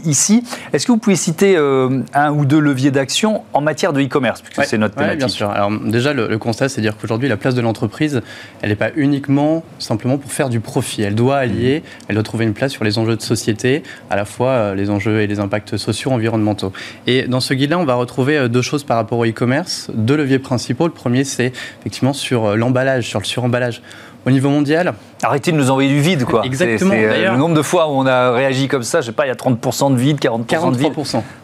ici. 0.05 0.45
Est-ce 0.73 0.87
que 0.87 0.93
vous 0.93 0.99
pouvez 0.99 1.17
citer 1.17 1.57
un 1.57 2.31
ou 2.31 2.45
deux 2.45 2.61
leviers 2.61 2.93
d'action 2.93 3.43
en 3.53 3.61
matière 3.61 3.93
de 3.93 4.01
e-commerce, 4.01 4.43
puisque 4.43 4.65
c'est 4.65 4.79
notre 4.79 4.95
thématique 4.95 5.19
bien 5.19 5.29
sûr. 5.29 5.51
Alors 5.51 5.73
déjà, 5.73 6.13
le, 6.13 6.29
le 6.29 6.39
constat, 6.39 6.69
c'est 6.69 6.81
dire 6.81 6.97
qu'aujourd'hui, 6.97 7.29
la 7.29 7.37
place 7.37 7.57
de 7.57 7.61
l'entreprise, 7.61 8.23
elle 8.63 8.69
n'est 8.69 8.77
pas 8.77 8.91
uniquement 8.97 9.65
simplement 9.79 10.19
pour 10.19 10.33
faire 10.33 10.49
du 10.49 10.61
profit. 10.61 11.03
Elle 11.03 11.15
doit 11.15 11.37
allier, 11.37 11.83
elle 12.09 12.15
doit 12.15 12.25
trouver 12.25 12.45
une 12.45 12.55
place 12.55 12.73
sur 12.73 12.85
les 12.85 12.99
enjeux 12.99 13.17
de 13.17 13.23
société, 13.23 13.83
à 14.11 14.17
la 14.17 14.25
fois 14.25 14.51
euh, 14.51 14.75
les 14.75 14.91
enjeux 14.91 15.21
et 15.21 15.27
les 15.27 15.39
impacts 15.39 15.77
sociaux, 15.77 16.11
environnementaux. 16.11 16.73
Et 17.07 17.23
dans 17.23 17.41
ce 17.41 17.55
guide-là, 17.55 17.79
on 17.79 17.85
va 17.85 17.95
retrouver 17.95 18.37
euh, 18.37 18.49
deux 18.49 18.63
choses 18.63 18.85
par 18.85 18.97
rapport 18.97 19.19
au 19.19 19.27
e-commerce, 19.27 19.91
deux 19.95 20.17
leviers 20.17 20.39
principaux. 20.39 20.87
Le 20.87 20.93
premier, 20.93 21.25
c'est 21.25 21.53
effectivement 21.81 22.13
sur 22.13 22.47
euh, 22.47 22.57
l'emballage, 22.57 23.07
sur 23.07 23.21
le 23.21 23.25
suremballage. 23.25 23.83
Au 24.27 24.31
niveau 24.31 24.51
mondial, 24.51 24.95
Arrêtez 25.23 25.51
de 25.51 25.57
nous 25.57 25.71
envoyer 25.71 25.89
du 25.89 26.01
vide, 26.01 26.25
quoi. 26.25 26.45
Exactement. 26.45 26.91
C'est, 26.91 27.31
le 27.31 27.39
nombre 27.39 27.55
de 27.55 27.63
fois 27.63 27.89
où 27.89 27.93
on 27.93 28.07
a 28.07 28.33
réagi 28.33 28.69
comme 28.69 28.83
ça, 28.83 29.01
je 29.01 29.07
sais 29.07 29.13
pas, 29.13 29.25
il 29.25 29.29
y 29.29 29.33
a 29.33 29.35
30% 29.35 29.95
de 29.95 29.99
vide, 29.99 30.19
40% 30.19 30.73
de 30.73 30.77
vide. 30.77 30.93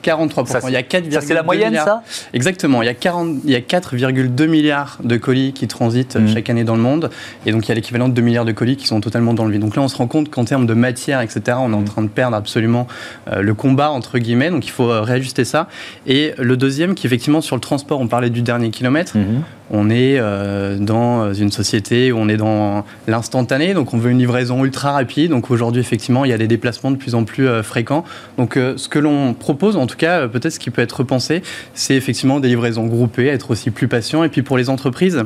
43%. 0.05 0.65
il 0.69 0.73
y 0.73 0.77
a 0.77 0.83
4, 0.83 1.11
ça, 1.11 1.21
c'est 1.23 1.33
la 1.33 1.43
moyenne, 1.43 1.75
ça? 1.75 2.03
Exactement. 2.35 2.83
Il 2.83 2.87
y 2.87 2.91
a, 2.91 2.95
40, 2.95 3.39
il 3.45 3.51
y 3.51 3.57
a 3.57 3.61
4,2 3.61 4.47
milliards 4.47 4.99
de 5.03 5.17
colis 5.17 5.55
qui 5.55 5.69
transitent 5.69 6.17
mmh. 6.17 6.35
chaque 6.35 6.51
année 6.51 6.65
dans 6.65 6.77
le 6.77 6.83
monde. 6.83 7.09
Et 7.47 7.53
donc, 7.53 7.67
il 7.67 7.71
y 7.71 7.73
a 7.73 7.75
l'équivalent 7.75 8.11
de 8.11 8.15
2 8.15 8.21
milliards 8.21 8.45
de 8.45 8.53
colis 8.53 8.77
qui 8.77 8.87
sont 8.87 9.01
totalement 9.01 9.33
dans 9.33 9.47
le 9.47 9.53
vide. 9.53 9.63
Donc 9.63 9.75
là, 9.75 9.83
on 9.83 9.89
se 9.89 9.97
rend 9.97 10.07
compte 10.07 10.29
qu'en 10.29 10.45
termes 10.45 10.67
de 10.67 10.75
matière, 10.75 11.23
etc., 11.23 11.41
on 11.61 11.73
est 11.73 11.77
en 11.77 11.81
mmh. 11.81 11.85
train 11.85 12.03
de 12.03 12.09
perdre 12.09 12.37
absolument 12.37 12.87
euh, 13.33 13.41
le 13.41 13.55
combat, 13.55 13.91
entre 13.91 14.19
guillemets. 14.19 14.51
Donc, 14.51 14.67
il 14.67 14.71
faut 14.71 14.91
euh, 14.91 15.01
réajuster 15.01 15.45
ça. 15.45 15.67
Et 16.07 16.35
le 16.37 16.59
deuxième, 16.59 16.95
qui 16.95 17.07
effectivement, 17.07 17.41
sur 17.41 17.57
le 17.57 17.63
transport, 17.63 18.01
on 18.01 18.07
parlait 18.07 18.31
du 18.31 18.43
dernier 18.43 18.71
kilomètre. 18.71 19.17
Mmh. 19.17 19.43
On 19.75 19.89
est 19.89 20.19
euh, 20.19 20.77
dans 20.79 21.33
une 21.33 21.51
société 21.51 22.13
où 22.13 22.19
on 22.19 22.29
est 22.29 22.37
dans 22.37 22.85
l'instantané. 23.09 23.73
Donc, 23.73 23.95
on 23.95 23.99
veut 23.99 24.11
une 24.11 24.19
livraison 24.19 24.65
ultra 24.65 24.93
rapide. 24.93 25.31
Donc 25.31 25.51
aujourd'hui, 25.51 25.81
effectivement, 25.81 26.27
il 26.27 26.31
y 26.31 26.35
a 26.35 26.39
des 26.39 26.47
déplacements 26.47 26.91
de 26.91 26.97
plus 26.97 27.15
en 27.15 27.25
plus 27.25 27.49
euh, 27.49 27.63
fréquents. 27.63 28.05
Donc 28.37 28.59
euh, 28.59 28.75
ce 28.77 28.89
que 28.89 28.99
l'on 28.99 29.33
propose, 29.33 29.77
en 29.77 29.87
tout 29.87 29.97
cas, 29.97 30.29
peut-être 30.29 30.53
ce 30.53 30.59
qui 30.59 30.71
peut 30.71 30.83
être 30.83 30.93
repensé, 30.99 31.43
c'est 31.73 31.95
effectivement 31.95 32.39
des 32.39 32.49
livraisons 32.49 32.87
groupées, 32.87 33.29
être 33.29 33.51
aussi 33.51 33.71
plus 33.71 33.89
patient. 33.89 34.23
Et 34.25 34.29
puis 34.29 34.43
pour 34.43 34.59
les 34.59 34.69
entreprises, 34.69 35.25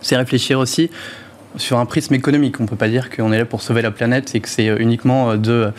c'est 0.00 0.16
réfléchir 0.16 0.58
aussi 0.58 0.90
sur 1.56 1.78
un 1.78 1.86
prisme 1.86 2.12
économique. 2.14 2.58
On 2.58 2.64
ne 2.64 2.68
peut 2.68 2.76
pas 2.76 2.88
dire 2.88 3.08
qu'on 3.08 3.32
est 3.32 3.38
là 3.38 3.44
pour 3.44 3.62
sauver 3.62 3.82
la 3.82 3.92
planète 3.92 4.34
et 4.34 4.40
que 4.40 4.48
c'est 4.48 4.66
uniquement 4.66 5.36
de 5.36 5.70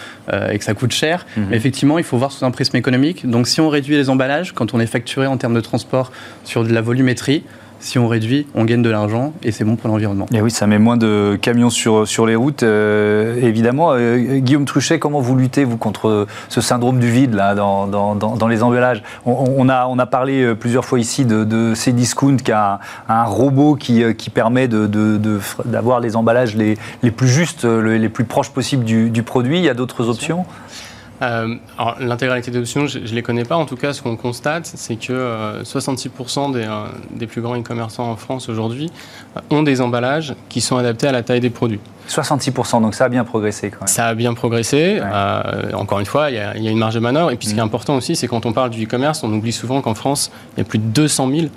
et 0.50 0.58
que 0.58 0.64
ça 0.64 0.74
coûte 0.74 0.92
cher. 0.92 1.28
Mhm. 1.36 1.48
Mais 1.50 1.58
effectivement, 1.58 2.00
il 2.00 2.04
faut 2.04 2.18
voir 2.18 2.32
sous 2.32 2.46
un 2.46 2.52
prisme 2.52 2.78
économique. 2.78 3.30
Donc, 3.30 3.48
si 3.48 3.62
on 3.62 3.70
réduit 3.70 3.96
les 3.96 4.10
emballages, 4.10 4.54
quand 4.54 4.74
on 4.74 4.80
est 4.80 4.88
facturé 4.88 5.28
en 5.28 5.38
termes 5.38 5.54
de 5.54 5.62
transport 5.62 6.12
sur 6.46 6.64
de 6.64 6.74
la 6.74 6.82
volumétrie, 6.82 7.44
si 7.80 8.00
on 8.00 8.08
réduit, 8.08 8.48
on 8.56 8.66
gagne 8.66 8.82
de 8.82 8.90
l'argent 8.90 9.34
et 9.44 9.52
c'est 9.52 9.64
bon 9.64 9.76
pour 9.76 9.90
l'environnement. 9.90 10.26
Et 10.34 10.42
oui, 10.42 10.52
ça 10.52 10.68
met 10.68 10.80
moins 10.80 10.98
de 10.98 11.38
camions 11.42 11.70
sur, 11.70 12.08
sur 12.08 12.26
les 12.26 12.36
routes, 12.36 12.64
euh, 12.64 13.36
évidemment. 13.42 13.92
Euh, 13.92 14.40
Guillaume 14.40 14.66
Truchet, 14.66 15.00
comment 15.00 15.20
vous 15.20 15.36
luttez, 15.36 15.64
vous, 15.64 15.78
contre 15.78 16.28
ce 16.50 16.62
syndrome 16.62 17.00
du 17.00 17.10
vide 17.10 17.34
là, 17.34 17.56
dans, 17.56 17.88
dans, 17.88 18.16
dans, 18.16 18.48
les 18.48 18.64
emballages? 18.64 19.04
On, 19.26 19.70
a, 19.70 19.88
on 19.88 20.00
a 20.00 20.06
parlé 20.06 20.44
euh, 20.44 20.56
plusieurs 20.56 20.86
fois 20.86 21.00
ici 21.00 21.26
de, 21.26 21.44
de 21.44 21.74
Cdiscount, 21.74 22.38
qui 22.38 22.52
a 22.52 22.80
un, 23.08 23.24
robot 23.24 23.76
qui, 23.76 24.04
qui 24.16 24.30
permet 24.30 24.68
d'avoir 24.68 26.00
de, 26.02 26.06
les 26.06 26.16
emballages 26.16 26.56
les, 26.56 26.78
les 27.04 27.12
plus 27.12 27.28
justes, 27.28 27.66
les 27.66 28.10
plus 28.10 28.24
proches 28.24 28.50
possibles 28.50 28.84
du, 28.84 29.10
du 29.10 29.24
produit. 29.24 29.58
Il 29.58 29.64
y 29.64 29.70
a 29.70 29.74
d'autres 29.74 30.10
options? 30.10 30.46
Euh, 31.22 31.56
L'intégralité 32.00 32.52
des 32.52 32.60
options, 32.60 32.88
je 32.88 33.00
ne 33.00 33.06
les 33.06 33.22
connais 33.22 33.44
pas. 33.44 33.56
En 33.56 33.66
tout 33.66 33.76
cas, 33.76 33.94
ce 33.94 34.02
qu'on 34.02 34.16
constate, 34.16 34.66
c'est 34.66 34.96
que 34.96 35.64
66% 35.64 36.50
euh, 36.50 36.54
des, 36.54 36.66
euh, 36.66 36.86
des, 37.12 37.28
plus 37.28 37.42
grands 37.42 37.58
e-commerçants 37.58 38.10
en 38.10 38.16
France 38.16 38.50
aujourd'hui 38.50 38.92
euh, 39.36 39.40
ont 39.50 39.64
des 39.64 39.82
emballages 39.82 40.36
qui 40.50 40.62
sont 40.62 40.78
adaptés 40.78 41.08
à 41.08 41.12
la 41.12 41.24
taille 41.24 41.40
des 41.40 41.50
produits. 41.50 41.80
66%, 42.10 42.82
donc 42.82 42.96
ça 42.96 43.06
a 43.06 43.10
bien 43.10 43.24
progressé 43.24 43.70
quand 43.70 43.82
même. 43.82 43.88
Ça 43.88 44.08
a 44.08 44.14
bien 44.14 44.34
progressé. 44.34 45.02
encore 45.74 46.00
une 46.00 46.06
fois, 46.06 46.30
il 46.30 46.36
y, 46.36 46.64
y, 46.64 46.68
a 46.68 46.72
une 46.72 46.78
marge 46.78 46.96
de 46.96 47.00
manœuvre. 47.00 47.32
Et 47.32 47.36
puis 47.36 47.48
ce 47.48 47.54
qui 47.54 47.60
est 47.60 47.64
mm. 47.64 47.66
important 47.66 47.96
aussi, 47.96 48.16
c'est 48.16 48.28
quand 48.28 48.46
on 48.46 48.54
parle 48.54 48.70
du 48.70 48.86
e-commerce, 48.86 49.24
on 49.24 49.34
oublie 49.34 49.52
souvent 49.52 49.82
qu'en 49.82 49.94
France, 49.94 50.32
il 50.56 50.60
y 50.60 50.62
a 50.62 50.64
plus 50.66 50.80
de 50.80 50.86
200 50.86 51.30
000 51.32 51.48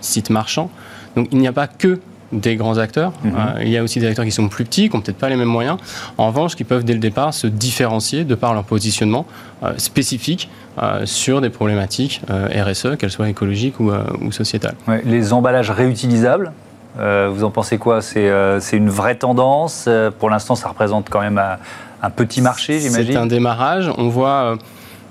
sites 0.00 0.30
marchands. 0.30 0.70
Donc 1.16 1.28
il 1.32 1.38
n'y 1.38 1.48
a 1.48 1.52
pas 1.52 1.66
que 1.66 2.00
des 2.32 2.56
grands 2.56 2.78
acteurs. 2.78 3.12
Mhm. 3.24 3.32
Euh, 3.34 3.62
il 3.62 3.68
y 3.68 3.76
a 3.76 3.82
aussi 3.82 4.00
des 4.00 4.06
acteurs 4.06 4.24
qui 4.24 4.30
sont 4.30 4.48
plus 4.48 4.64
petits, 4.64 4.88
qui 4.88 4.96
n'ont 4.96 5.02
peut-être 5.02 5.18
pas 5.18 5.28
les 5.28 5.36
mêmes 5.36 5.48
moyens. 5.48 5.78
En 6.18 6.28
revanche, 6.28 6.56
qui 6.56 6.64
peuvent 6.64 6.84
dès 6.84 6.92
le 6.92 6.98
départ 6.98 7.32
se 7.32 7.46
différencier 7.46 8.24
de 8.24 8.34
par 8.34 8.54
leur 8.54 8.64
positionnement 8.64 9.26
euh, 9.62 9.72
spécifique 9.78 10.50
euh, 10.82 11.06
sur 11.06 11.40
des 11.40 11.50
problématiques 11.50 12.22
RSE, 12.28 12.96
qu'elles 12.98 13.10
soient 13.10 13.28
écologiques 13.28 13.80
ou, 13.80 13.90
ou 14.20 14.32
sociétales. 14.32 14.74
les 15.04 15.32
emballages 15.32 15.70
réutilisables, 15.70 16.52
vous 16.96 17.44
en 17.44 17.50
pensez 17.50 17.78
quoi? 17.78 18.02
C'est 18.02 18.28
une 18.72 18.90
vraie 18.90 19.14
tendance? 19.14 19.88
Pour 20.18 20.30
l'instant, 20.30 20.56
ça 20.56 20.68
représente 20.68 21.08
quand 21.10 21.20
même 21.20 21.38
un, 21.38 21.56
un 22.02 22.10
petit 22.10 22.40
marché, 22.40 22.80
j'imagine? 22.80 23.12
C'est 23.12 23.18
un 23.18 23.26
démarrage. 23.26 23.90
On 23.96 24.08
voit 24.08 24.56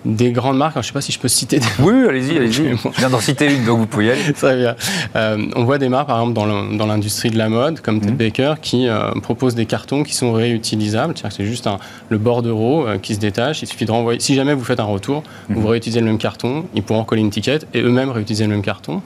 des 0.06 0.32
grandes 0.32 0.58
marques. 0.58 0.76
je 0.76 0.80
ne 0.80 0.84
sais 0.84 0.94
pas 0.94 1.02
si 1.02 1.12
je 1.12 1.20
peux 1.20 1.28
citer 1.28 1.60
des 1.60 1.66
Oui, 1.80 2.08
allez-y, 2.08 2.38
allez-y. 2.38 2.52
Je 2.52 2.78
viens 2.98 3.10
d'en 3.10 3.20
citer 3.20 3.54
une, 3.54 3.66
donc 3.66 3.80
vous 3.80 3.88
pouvez 3.88 4.06
y 4.06 4.12
aller. 4.12 4.34
Très 4.34 4.56
bien. 4.56 4.76
Euh, 5.16 5.46
on 5.56 5.64
voit 5.66 5.78
des 5.78 5.90
marques, 5.90 6.08
par 6.08 6.20
exemple, 6.20 6.78
dans 6.78 6.86
l'industrie 6.86 7.30
de 7.30 7.38
la 7.38 7.50
mode, 7.50 7.82
comme 7.82 8.00
Ted 8.00 8.12
mhm. 8.12 8.18
Baker, 8.18 8.54
qui 8.62 8.88
euh, 8.88 9.12
proposent 9.22 9.56
des 9.56 9.66
cartons 9.66 10.04
qui 10.04 10.14
sont 10.14 10.32
réutilisables. 10.32 11.14
C'est-à-dire 11.16 11.38
que 11.38 11.44
c'est 11.44 11.50
juste 11.50 11.68
un, 11.68 11.80
le 12.10 12.18
bordereau 12.18 12.88
euh, 12.88 12.98
qui 12.98 13.16
se 13.16 13.20
détache. 13.20 13.62
Il 13.62 13.68
suffit 13.68 13.86
de 13.86 13.92
renvoyer. 13.92 14.20
Si 14.20 14.36
jamais 14.36 14.54
vous 14.54 14.64
faites 14.64 14.80
un 14.80 14.86
retour, 14.86 15.24
vous 15.50 15.62
mhm. 15.62 15.68
réutilisez 15.68 16.00
le 16.00 16.06
même 16.06 16.18
carton, 16.18 16.66
ils 16.74 16.84
pourront 16.84 17.04
coller 17.04 17.22
une 17.22 17.28
étiquette 17.28 17.68
et 17.74 17.82
eux-mêmes 17.82 18.10
réutiliser 18.10 18.46
le 18.46 18.52
même 18.52 18.62
carton. 18.62 19.02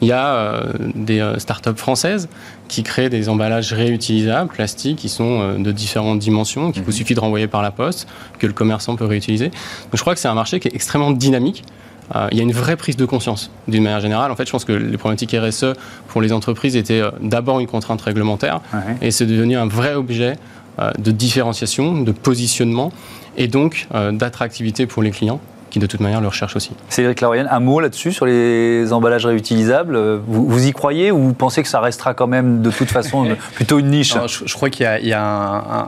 Il 0.00 0.08
y 0.08 0.12
a 0.12 0.62
des 0.94 1.34
startups 1.38 1.76
françaises 1.76 2.28
qui 2.68 2.82
créent 2.82 3.10
des 3.10 3.28
emballages 3.28 3.72
réutilisables, 3.72 4.50
plastiques, 4.50 4.98
qui 4.98 5.08
sont 5.08 5.58
de 5.58 5.72
différentes 5.72 6.18
dimensions, 6.18 6.72
qu'il 6.72 6.82
vous 6.82 6.90
mhm. 6.90 6.96
suffit 6.96 7.14
de 7.14 7.20
renvoyer 7.20 7.46
par 7.46 7.62
la 7.62 7.70
poste, 7.70 8.08
que 8.38 8.46
le 8.46 8.52
commerçant 8.52 8.96
peut 8.96 9.04
réutiliser. 9.04 9.48
Donc 9.48 9.94
je 9.94 10.00
crois 10.00 10.14
que 10.14 10.20
c'est 10.20 10.28
un 10.28 10.34
marché 10.34 10.58
qui 10.58 10.68
est 10.68 10.74
extrêmement 10.74 11.10
dynamique. 11.10 11.64
Euh, 12.14 12.28
il 12.30 12.38
y 12.38 12.40
a 12.40 12.42
une 12.42 12.52
vraie 12.52 12.76
prise 12.76 12.96
de 12.96 13.04
conscience 13.04 13.50
d'une 13.68 13.82
manière 13.82 14.00
générale. 14.00 14.30
En 14.30 14.36
fait, 14.36 14.46
je 14.46 14.52
pense 14.52 14.64
que 14.64 14.72
les 14.72 14.98
problématiques 14.98 15.34
RSE 15.38 15.74
pour 16.08 16.20
les 16.20 16.32
entreprises 16.32 16.76
étaient 16.76 17.00
euh, 17.00 17.10
d'abord 17.20 17.60
une 17.60 17.66
contrainte 17.66 18.00
réglementaire 18.02 18.60
et 19.00 19.10
c'est 19.10 19.26
devenu 19.26 19.56
un 19.56 19.66
vrai 19.66 19.94
objet 19.94 20.36
euh, 20.78 20.90
de 20.98 21.10
différenciation, 21.10 22.02
de 22.02 22.12
positionnement 22.12 22.92
et 23.36 23.48
donc 23.48 23.88
d'attractivité 24.12 24.84
pour 24.84 25.02
les 25.02 25.10
clients 25.10 25.40
qui 25.72 25.78
de 25.78 25.86
toute 25.86 26.00
manière 26.00 26.20
le 26.20 26.28
recherchent 26.28 26.54
aussi. 26.54 26.72
Cédric 26.90 27.22
Laurienne, 27.22 27.48
un 27.50 27.60
mot 27.60 27.80
là-dessus 27.80 28.12
sur 28.12 28.26
les 28.26 28.92
emballages 28.92 29.24
réutilisables? 29.24 29.98
Vous, 30.26 30.46
vous, 30.46 30.66
y 30.66 30.72
croyez 30.72 31.10
ou 31.10 31.18
vous 31.18 31.32
pensez 31.32 31.62
que 31.62 31.68
ça 31.68 31.80
restera 31.80 32.12
quand 32.12 32.26
même 32.26 32.60
de 32.60 32.70
toute 32.70 32.90
façon 32.90 33.26
plutôt 33.54 33.78
une 33.78 33.88
niche? 33.88 34.14
Je, 34.26 34.54
crois 34.54 34.68
qu'il 34.68 34.84
y 34.84 35.12
a, 35.12 35.22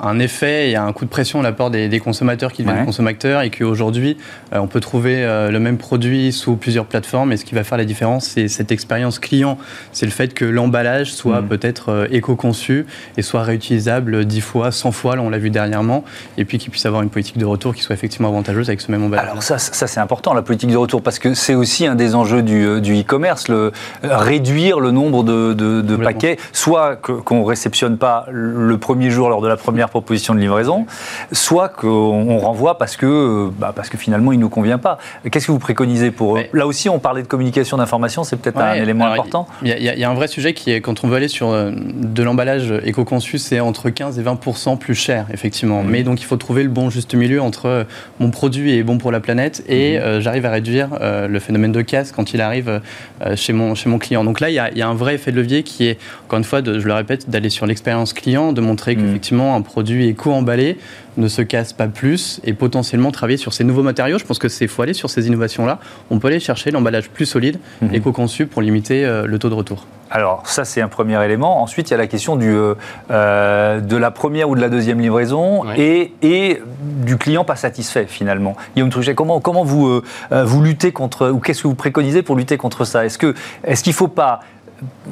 un, 0.02 0.18
effet, 0.18 0.68
il 0.68 0.72
y 0.72 0.76
a 0.76 0.82
un 0.82 0.92
coup 0.94 1.04
de 1.04 1.10
pression 1.10 1.40
à 1.40 1.42
la 1.42 1.52
part 1.52 1.70
des, 1.70 2.00
consommateurs 2.00 2.52
qui 2.52 2.64
deviennent 2.64 2.86
consommateurs 2.86 3.42
et 3.42 3.50
qu'aujourd'hui 3.50 4.16
euh, 4.52 4.58
on 4.58 4.66
peut 4.66 4.80
trouver 4.80 5.22
euh, 5.22 5.50
le 5.50 5.60
même 5.60 5.78
produit 5.78 6.32
sous 6.32 6.56
plusieurs 6.56 6.86
plateformes 6.86 7.32
et 7.32 7.36
ce 7.36 7.44
qui 7.44 7.54
va 7.54 7.62
faire 7.62 7.78
la 7.78 7.84
différence 7.84 8.26
c'est 8.26 8.48
cette 8.48 8.72
expérience 8.72 9.18
client, 9.18 9.58
c'est 9.92 10.06
le 10.06 10.12
fait 10.12 10.34
que 10.34 10.44
l'emballage 10.44 11.12
soit 11.12 11.42
mm. 11.42 11.48
peut-être 11.48 11.88
euh, 11.90 12.06
éco-conçu 12.10 12.86
et 13.16 13.22
soit 13.22 13.42
réutilisable 13.42 14.24
10 14.24 14.40
fois, 14.40 14.72
100 14.72 14.92
fois, 14.92 15.16
là 15.16 15.22
on 15.22 15.30
l'a 15.30 15.38
vu 15.38 15.50
dernièrement, 15.50 16.04
et 16.36 16.44
puis 16.44 16.58
qu'il 16.58 16.70
puisse 16.70 16.86
avoir 16.86 17.02
une 17.02 17.10
politique 17.10 17.38
de 17.38 17.44
retour 17.44 17.74
qui 17.74 17.82
soit 17.82 17.94
effectivement 17.94 18.28
avantageuse 18.28 18.68
avec 18.68 18.80
ce 18.80 18.90
même 18.90 19.04
emballage. 19.04 19.30
Alors 19.30 19.42
ça, 19.42 19.58
ça 19.74 19.86
c'est 19.86 20.00
important, 20.00 20.34
la 20.34 20.42
politique 20.42 20.70
de 20.70 20.76
retour, 20.76 21.02
parce 21.02 21.18
que 21.18 21.34
c'est 21.34 21.54
aussi 21.54 21.86
un 21.86 21.94
des 21.94 22.14
enjeux 22.14 22.42
du, 22.42 22.64
euh, 22.64 22.80
e-commerce, 22.80 23.48
le 23.48 23.72
euh, 24.04 24.16
réduire 24.16 24.80
le 24.80 24.90
nombre 24.90 25.24
de, 25.24 25.96
paquets, 25.96 26.38
soit 26.52 26.96
qu'on 26.96 27.40
ne 27.40 27.44
réceptionne 27.44 27.98
pas 27.98 28.26
le 28.30 28.76
premier 28.78 29.10
jour 29.10 29.28
lors 29.28 29.40
de 29.40 29.48
la 29.48 29.56
première 29.56 29.88
proposition 29.88 30.34
de 30.34 30.40
livraison, 30.40 30.86
soit 31.32 31.68
qu'on 31.68 32.38
renvoie 32.38 32.78
parce 32.78 32.96
que, 32.96 33.06
euh, 33.06 33.50
bah, 33.58 33.72
parce 33.74 33.88
que 33.88 33.96
finalement 33.96 34.32
il 34.32 34.38
ne 34.38 34.42
nous 34.42 34.48
convient 34.48 34.78
pas. 34.78 34.98
Qu'est-ce 35.30 35.46
que 35.46 35.52
vous 35.52 35.58
préconisez 35.58 36.10
pour 36.10 36.36
eux 36.36 36.44
Là 36.52 36.66
aussi, 36.66 36.88
on 36.88 36.98
parlait 36.98 37.22
de 37.22 37.28
communication 37.28 37.76
d'information, 37.76 38.24
c'est 38.24 38.36
peut-être 38.36 38.58
un 38.58 38.74
élément 38.74 39.06
important. 39.06 39.46
Il 39.62 39.68
y, 39.68 40.04
a 40.04 40.10
un 40.10 40.14
vrai 40.14 40.28
sujet 40.28 40.54
qui 40.54 40.70
est, 40.70 40.80
quand 40.80 41.04
on 41.04 41.08
veut 41.08 41.16
aller 41.16 41.28
sur 41.28 41.52
de 41.52 42.22
l'emballage 42.22 42.72
éco-conçu, 42.84 43.38
c'est 43.38 43.60
entre 43.60 43.90
15 43.90 44.18
et 44.18 44.22
20 44.22 44.38
plus 44.78 44.94
cher, 44.94 45.26
effectivement. 45.32 45.82
Mmh. 45.82 45.88
Mais 45.88 46.02
donc 46.02 46.20
il 46.20 46.24
faut 46.24 46.36
trouver 46.36 46.62
le 46.62 46.68
bon 46.68 46.90
juste 46.90 47.14
milieu 47.14 47.40
entre 47.40 47.86
mon 48.20 48.30
produit 48.30 48.76
est 48.76 48.82
bon 48.82 48.98
pour 48.98 49.12
la 49.12 49.20
planète 49.20 49.63
et 49.68 49.96
mhm. 49.96 50.02
euh, 50.02 50.20
j'arrive 50.20 50.46
à 50.46 50.50
réduire 50.50 50.88
euh, 51.00 51.28
le 51.28 51.38
phénomène 51.38 51.72
de 51.72 51.82
casse 51.82 52.12
quand 52.12 52.34
il 52.34 52.40
arrive 52.40 52.80
euh, 53.22 53.36
chez, 53.36 53.52
mon, 53.52 53.74
chez 53.74 53.88
mon 53.88 53.98
client. 53.98 54.24
Donc 54.24 54.40
là, 54.40 54.50
il 54.50 54.54
y, 54.54 54.58
a, 54.58 54.70
il 54.70 54.78
y, 54.78 54.82
a, 54.82 54.88
un 54.88 54.94
vrai 54.94 55.14
effet 55.14 55.32
de 55.32 55.36
levier 55.36 55.62
qui 55.62 55.86
est, 55.86 55.98
encore 56.26 56.38
une 56.38 56.44
fois, 56.44 56.62
de, 56.62 56.78
je 56.78 56.86
le 56.86 56.94
répète, 56.94 57.28
d'aller 57.30 57.50
sur 57.50 57.66
l'expérience 57.66 58.12
client, 58.12 58.52
de 58.52 58.60
montrer 58.60 58.96
mhm. 58.96 59.02
qu'effectivement 59.02 59.54
un 59.54 59.62
produit 59.62 60.08
éco-emballé 60.08 60.78
ne 61.16 61.28
se 61.28 61.42
casse 61.42 61.72
pas 61.72 61.86
plus 61.86 62.40
et 62.44 62.52
potentiellement 62.52 63.10
travailler 63.10 63.36
sur 63.36 63.52
ces 63.52 63.64
nouveaux 63.64 63.82
matériaux. 63.82 64.18
Je 64.18 64.24
pense 64.24 64.38
que 64.38 64.48
c'est 64.48 64.66
faut 64.66 64.82
aller 64.82 64.94
sur 64.94 65.10
ces 65.10 65.26
innovations-là. 65.26 65.78
On 66.10 66.18
peut 66.18 66.28
aller 66.28 66.40
chercher 66.40 66.70
l'emballage 66.70 67.10
plus 67.10 67.26
solide, 67.26 67.58
mhm. 67.82 67.94
éco-conçu 67.94 68.46
pour 68.46 68.62
limiter 68.62 69.04
euh, 69.04 69.26
le 69.26 69.38
taux 69.38 69.48
de 69.48 69.54
retour. 69.54 69.86
Alors 70.10 70.46
ça 70.46 70.64
c'est 70.64 70.80
un 70.80 70.88
premier 70.88 71.22
élément. 71.24 71.62
Ensuite 71.62 71.90
il 71.90 71.92
y 71.92 71.94
a 71.94 71.98
la 71.98 72.06
question 72.06 72.36
du, 72.36 72.54
euh, 72.54 72.74
euh, 73.10 73.80
de 73.80 73.96
la 73.96 74.10
première 74.10 74.48
ou 74.48 74.54
de 74.54 74.60
la 74.60 74.68
deuxième 74.68 75.00
livraison 75.00 75.64
et, 75.76 76.12
et, 76.22 76.60
du 77.04 77.16
client 77.16 77.44
pas 77.44 77.56
satisfait 77.56 78.06
finalement. 78.06 78.56
Guillaume 78.74 78.90
Truchet, 78.90 79.14
comment, 79.14 79.40
comment 79.40 79.64
vous, 79.64 80.00
vous 80.30 80.62
luttez 80.62 80.92
contre, 80.92 81.30
ou 81.30 81.38
qu'est-ce 81.38 81.62
que 81.62 81.68
vous 81.68 81.74
préconisez 81.74 82.22
pour 82.22 82.36
lutter 82.36 82.56
contre 82.56 82.84
ça? 82.84 83.04
Est-ce 83.04 83.18
qu'il 83.18 83.34
est 83.64 83.82
qu'il 83.82 83.90
ne 83.90 83.96
faut 83.96 84.08
pas 84.08 84.40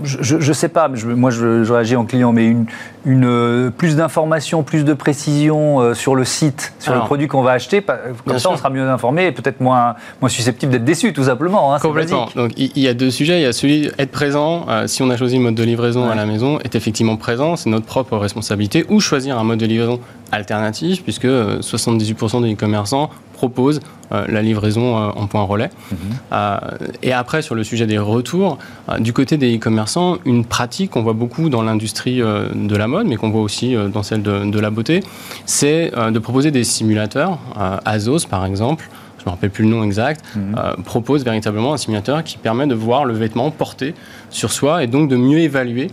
je 0.04 0.36
ne 0.36 0.52
sais 0.52 0.68
pas, 0.68 0.88
moi 1.04 1.30
je, 1.30 1.70
réagis 1.72 1.96
en 1.96 2.04
client, 2.04 2.32
mais 2.32 2.46
une, 2.46 2.66
une 3.04 3.24
euh, 3.24 3.70
plus 3.70 3.96
d'informations, 3.96 4.62
plus 4.62 4.84
de 4.84 4.94
précision 4.94 5.80
euh, 5.80 5.94
sur 5.94 6.14
le 6.14 6.24
site, 6.24 6.72
sur 6.78 6.94
le 6.94 7.00
produit 7.00 7.28
qu'on 7.28 7.42
va 7.42 7.52
acheter, 7.52 7.84
comme 8.26 8.38
ça 8.38 8.50
on 8.50 8.56
sera 8.56 8.70
mieux 8.70 8.88
informé 8.88 9.26
et 9.26 9.32
peut-être 9.32 9.60
moins, 9.60 9.94
moins 10.20 10.28
susceptible 10.28 10.72
d'être 10.72 10.84
déçu 10.84 11.12
tout 11.12 11.24
simplement. 11.24 11.74
Hein, 11.74 11.78
Complètement. 11.80 12.28
Donc 12.34 12.52
il 12.56 12.78
y, 12.78 12.88
a 12.88 12.94
deux 12.94 13.10
sujets, 13.10 13.38
il 13.40 13.42
y 13.42 13.46
a 13.46 13.52
celui 13.52 13.90
être 13.98 14.10
présent, 14.10 14.66
euh, 14.68 14.86
si 14.86 15.02
on 15.02 15.10
a 15.10 15.16
choisi 15.16 15.36
le 15.36 15.42
mode 15.42 15.54
de 15.54 15.64
livraison 15.64 16.08
à 16.08 16.14
la 16.14 16.26
maison, 16.26 16.58
est 16.60 16.74
effectivement 16.74 17.16
présent, 17.16 17.56
c'est 17.56 17.70
notre 17.70 17.86
propre 17.86 18.16
responsabilité, 18.16 18.84
ou 18.88 19.00
choisir 19.00 19.38
un 19.38 19.44
mode 19.44 19.58
de 19.58 19.66
livraison 19.66 20.00
alternatif, 20.32 21.02
puisque 21.02 21.26
78% 21.26 22.42
des 22.42 22.52
e-commerçants 22.54 23.10
proposent 23.34 23.80
la 24.10 24.42
livraison 24.42 24.96
en 24.96 25.26
point 25.26 25.42
relais. 25.42 25.70
Mhm. 25.90 26.58
et 27.02 27.12
après, 27.12 27.42
sur 27.42 27.54
le 27.54 27.64
sujet 27.64 27.86
des 27.86 27.98
retours, 27.98 28.58
du 29.00 29.12
côté 29.12 29.36
des 29.36 29.56
e-commerçants, 29.56 30.18
une 30.24 30.44
pratique 30.44 30.90
qu'on 30.90 31.02
voit 31.02 31.12
beaucoup 31.12 31.48
dans 31.48 31.62
l'industrie 31.62 32.18
de 32.18 32.76
la 32.76 32.86
mode, 32.86 33.06
mais 33.06 33.16
qu'on 33.16 33.30
voit 33.30 33.40
aussi 33.40 33.74
euh, 33.74 33.88
dans 33.88 34.02
celle 34.02 34.22
de, 34.22 34.60
la 34.60 34.70
beauté, 34.70 35.02
c'est 35.46 35.92
euh, 35.96 36.10
de 36.10 36.18
proposer 36.18 36.50
des 36.50 36.64
simulateurs. 36.64 37.38
Euh, 37.58 37.76
Azos, 37.84 38.26
par 38.28 38.44
exemple, 38.44 38.88
je 39.22 39.28
ne 39.28 39.30
me 39.30 39.36
rappelle 39.36 39.50
plus 39.50 39.64
le 39.64 39.70
nom 39.70 39.84
exact, 39.84 40.24
mhm. 40.34 40.82
propose 40.84 41.24
véritablement 41.24 41.72
un 41.74 41.76
simulateur 41.76 42.24
qui 42.24 42.38
permet 42.38 42.66
de 42.66 42.74
voir 42.74 43.04
le 43.04 43.14
vêtement 43.14 43.50
porté 43.50 43.94
sur 44.30 44.50
soi 44.50 44.82
et 44.82 44.86
donc 44.86 45.08
de 45.08 45.16
mieux 45.16 45.38
évaluer 45.38 45.90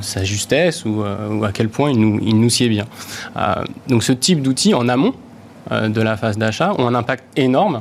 sa 0.00 0.24
justesse 0.24 0.84
ou, 0.84 1.02
à 1.02 1.52
quel 1.52 1.68
point 1.68 1.90
il 1.90 2.00
nous, 2.00 2.18
il 2.22 2.40
nous 2.40 2.50
sied 2.50 2.68
bien. 2.68 2.86
donc 3.88 4.02
ce 4.02 4.12
type 4.12 4.42
d'outils 4.42 4.74
en 4.74 4.88
amont 4.88 5.14
de 5.70 6.00
la 6.00 6.16
phase 6.16 6.36
d'achat 6.36 6.72
ont 6.78 6.86
un 6.86 6.94
impact 6.94 7.24
énorme 7.36 7.80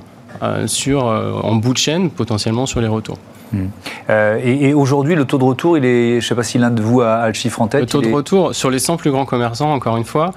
sur, 0.67 1.05
en 1.05 1.55
bout 1.55 1.73
de 1.73 1.77
chaîne 1.77 2.09
potentiellement 2.09 2.65
sur 2.65 2.81
les 2.81 2.87
retours. 2.87 3.17
Hmm. 3.53 3.67
Euh, 4.09 4.39
et, 4.43 4.73
aujourd'hui, 4.73 5.15
le 5.15 5.25
taux 5.25 5.37
de 5.37 5.43
retour, 5.43 5.77
il 5.77 5.85
est, 5.85 6.11
je 6.11 6.15
ne 6.15 6.21
sais 6.21 6.35
pas 6.35 6.43
si 6.43 6.57
l'un 6.57 6.71
de 6.71 6.81
vous 6.81 7.01
a, 7.01 7.27
le 7.27 7.33
chiffre 7.33 7.61
en 7.61 7.67
tête. 7.67 7.81
Le 7.81 7.87
taux 7.87 8.01
de 8.01 8.11
retour, 8.11 8.53
sur 8.55 8.69
les 8.69 8.79
100 8.79 8.97
plus 8.97 9.11
grands 9.11 9.25
commerçants, 9.25 9.71
encore 9.71 9.95
une 9.97 10.03
fois, 10.03 10.31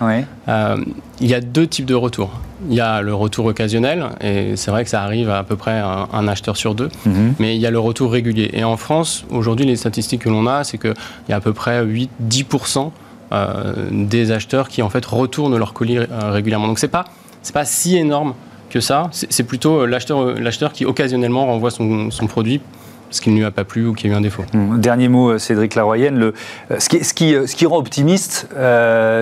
euh, 0.49 0.77
il 1.21 1.27
y 1.27 1.35
a 1.35 1.41
deux 1.41 1.67
types 1.67 1.87
de 1.87 1.95
retours. 1.95 2.31
Il 2.69 2.75
y 2.75 2.81
a 2.81 3.01
le 3.01 3.15
retour 3.15 3.47
occasionnel, 3.47 4.07
et 4.21 4.57
c'est 4.57 4.71
vrai 4.71 4.85
que 4.85 4.91
ça 4.91 5.03
arrive 5.03 5.31
à 5.31 5.39
à 5.39 5.45
peu 5.45 5.57
près 5.57 5.81
un, 5.81 6.29
acheteur 6.29 6.57
sur 6.57 6.75
deux, 6.75 6.89
mhm. 7.05 7.35
mais 7.39 7.55
il 7.55 7.61
y 7.61 7.67
a 7.67 7.71
le 7.71 7.79
retour 7.79 8.11
régulier. 8.11 8.51
Et 8.53 8.65
en 8.65 8.77
France, 8.77 9.25
aujourd'hui, 9.31 9.67
les 9.67 9.77
statistiques 9.77 10.23
que 10.23 10.29
l'on 10.29 10.47
a, 10.47 10.65
c'est 10.65 10.79
qu'il 10.79 10.95
y 11.29 11.33
a 11.33 11.37
à 11.37 11.41
peu 11.41 11.53
près 11.53 11.85
8-10% 11.85 12.91
euh, 13.33 13.75
des 13.91 14.33
acheteurs 14.33 14.69
qui 14.69 14.83
en 14.83 14.89
fait 14.89 15.05
retournent 15.05 15.57
leur 15.57 15.73
colis 15.73 15.99
régulièrement. 16.11 16.67
Donc 16.69 16.79
c'est 16.79 16.89
pas 16.89 17.05
c'est 17.43 17.55
pas 17.55 17.65
si 17.65 17.97
énorme 17.97 18.35
que 18.71 18.81
ça. 18.81 19.09
C'est 19.13 19.45
plutôt 19.45 19.87
l'acheteur 19.87 20.35
l'acheteur 20.41 20.73
qui 20.73 20.85
occasionnellement 20.85 21.47
renvoie 21.47 21.71
son, 21.71 22.11
son 22.11 22.27
produit 22.27 22.61
ce 23.11 23.21
qui 23.21 23.31
ne 23.31 23.37
lui 23.37 23.45
a 23.45 23.51
pas 23.51 23.65
plu 23.65 23.87
ou 23.87 23.93
qui 23.93 24.07
a 24.07 24.11
eu 24.11 24.15
un 24.15 24.21
défaut. 24.21 24.45
Dernier 24.53 25.09
mot, 25.09 25.31
euh, 25.31 25.39
Cédric 25.39 25.75
Laroyenne. 25.75 26.19
Le, 26.19 26.35
euh, 26.71 26.77
ce, 26.79 26.89
qui, 26.89 27.05
ce, 27.05 27.15
qui, 27.15 27.35
euh, 27.35 27.47
ce, 27.47 27.55
qui, 27.55 27.67
rend 27.67 27.79
optimiste, 27.79 28.49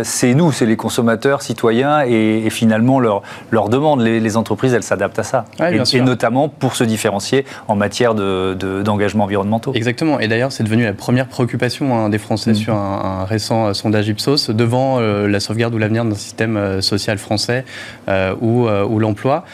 c'est 0.02 0.34
nous, 0.34 0.52
c'est 0.52 0.66
les 0.66 0.76
consommateurs, 0.76 1.42
citoyens, 1.42 2.02
et, 2.06 2.48
finalement 2.50 3.00
leur, 3.00 3.22
leur 3.50 3.68
demande. 3.68 4.00
Les, 4.00 4.36
entreprises, 4.36 4.72
elles 4.74 4.82
s'adaptent 4.82 5.18
à 5.18 5.22
ça. 5.22 5.44
et, 5.60 6.00
notamment 6.00 6.48
pour 6.48 6.76
se 6.76 6.84
différencier 6.84 7.44
en 7.68 7.76
matière 7.76 8.14
d'engagement 8.14 8.54
de, 8.54 8.82
d'engagement 8.82 9.24
environnementaux. 9.24 9.72
Exactement. 9.74 10.18
Et 10.18 10.28
d'ailleurs, 10.28 10.52
c'est 10.52 10.64
devenu 10.64 10.84
la 10.84 10.92
première 10.92 11.28
préoccupation 11.28 11.94
hein, 11.96 12.08
des 12.08 12.18
Français 12.18 12.52
mmh. 12.52 12.56
sur 12.56 12.74
un, 12.74 13.24
récent 13.24 13.72
sondage 13.74 14.08
Ipsos 14.08 14.50
devant 14.50 14.98
la 15.00 15.40
sauvegarde 15.40 15.74
ou 15.74 15.78
l'avenir 15.78 16.04
d'un 16.04 16.14
système 16.14 16.80
social 16.80 17.18
français 17.18 17.64
ou, 18.40 18.66
ou 18.68 18.98
l'emploi. 18.98 19.44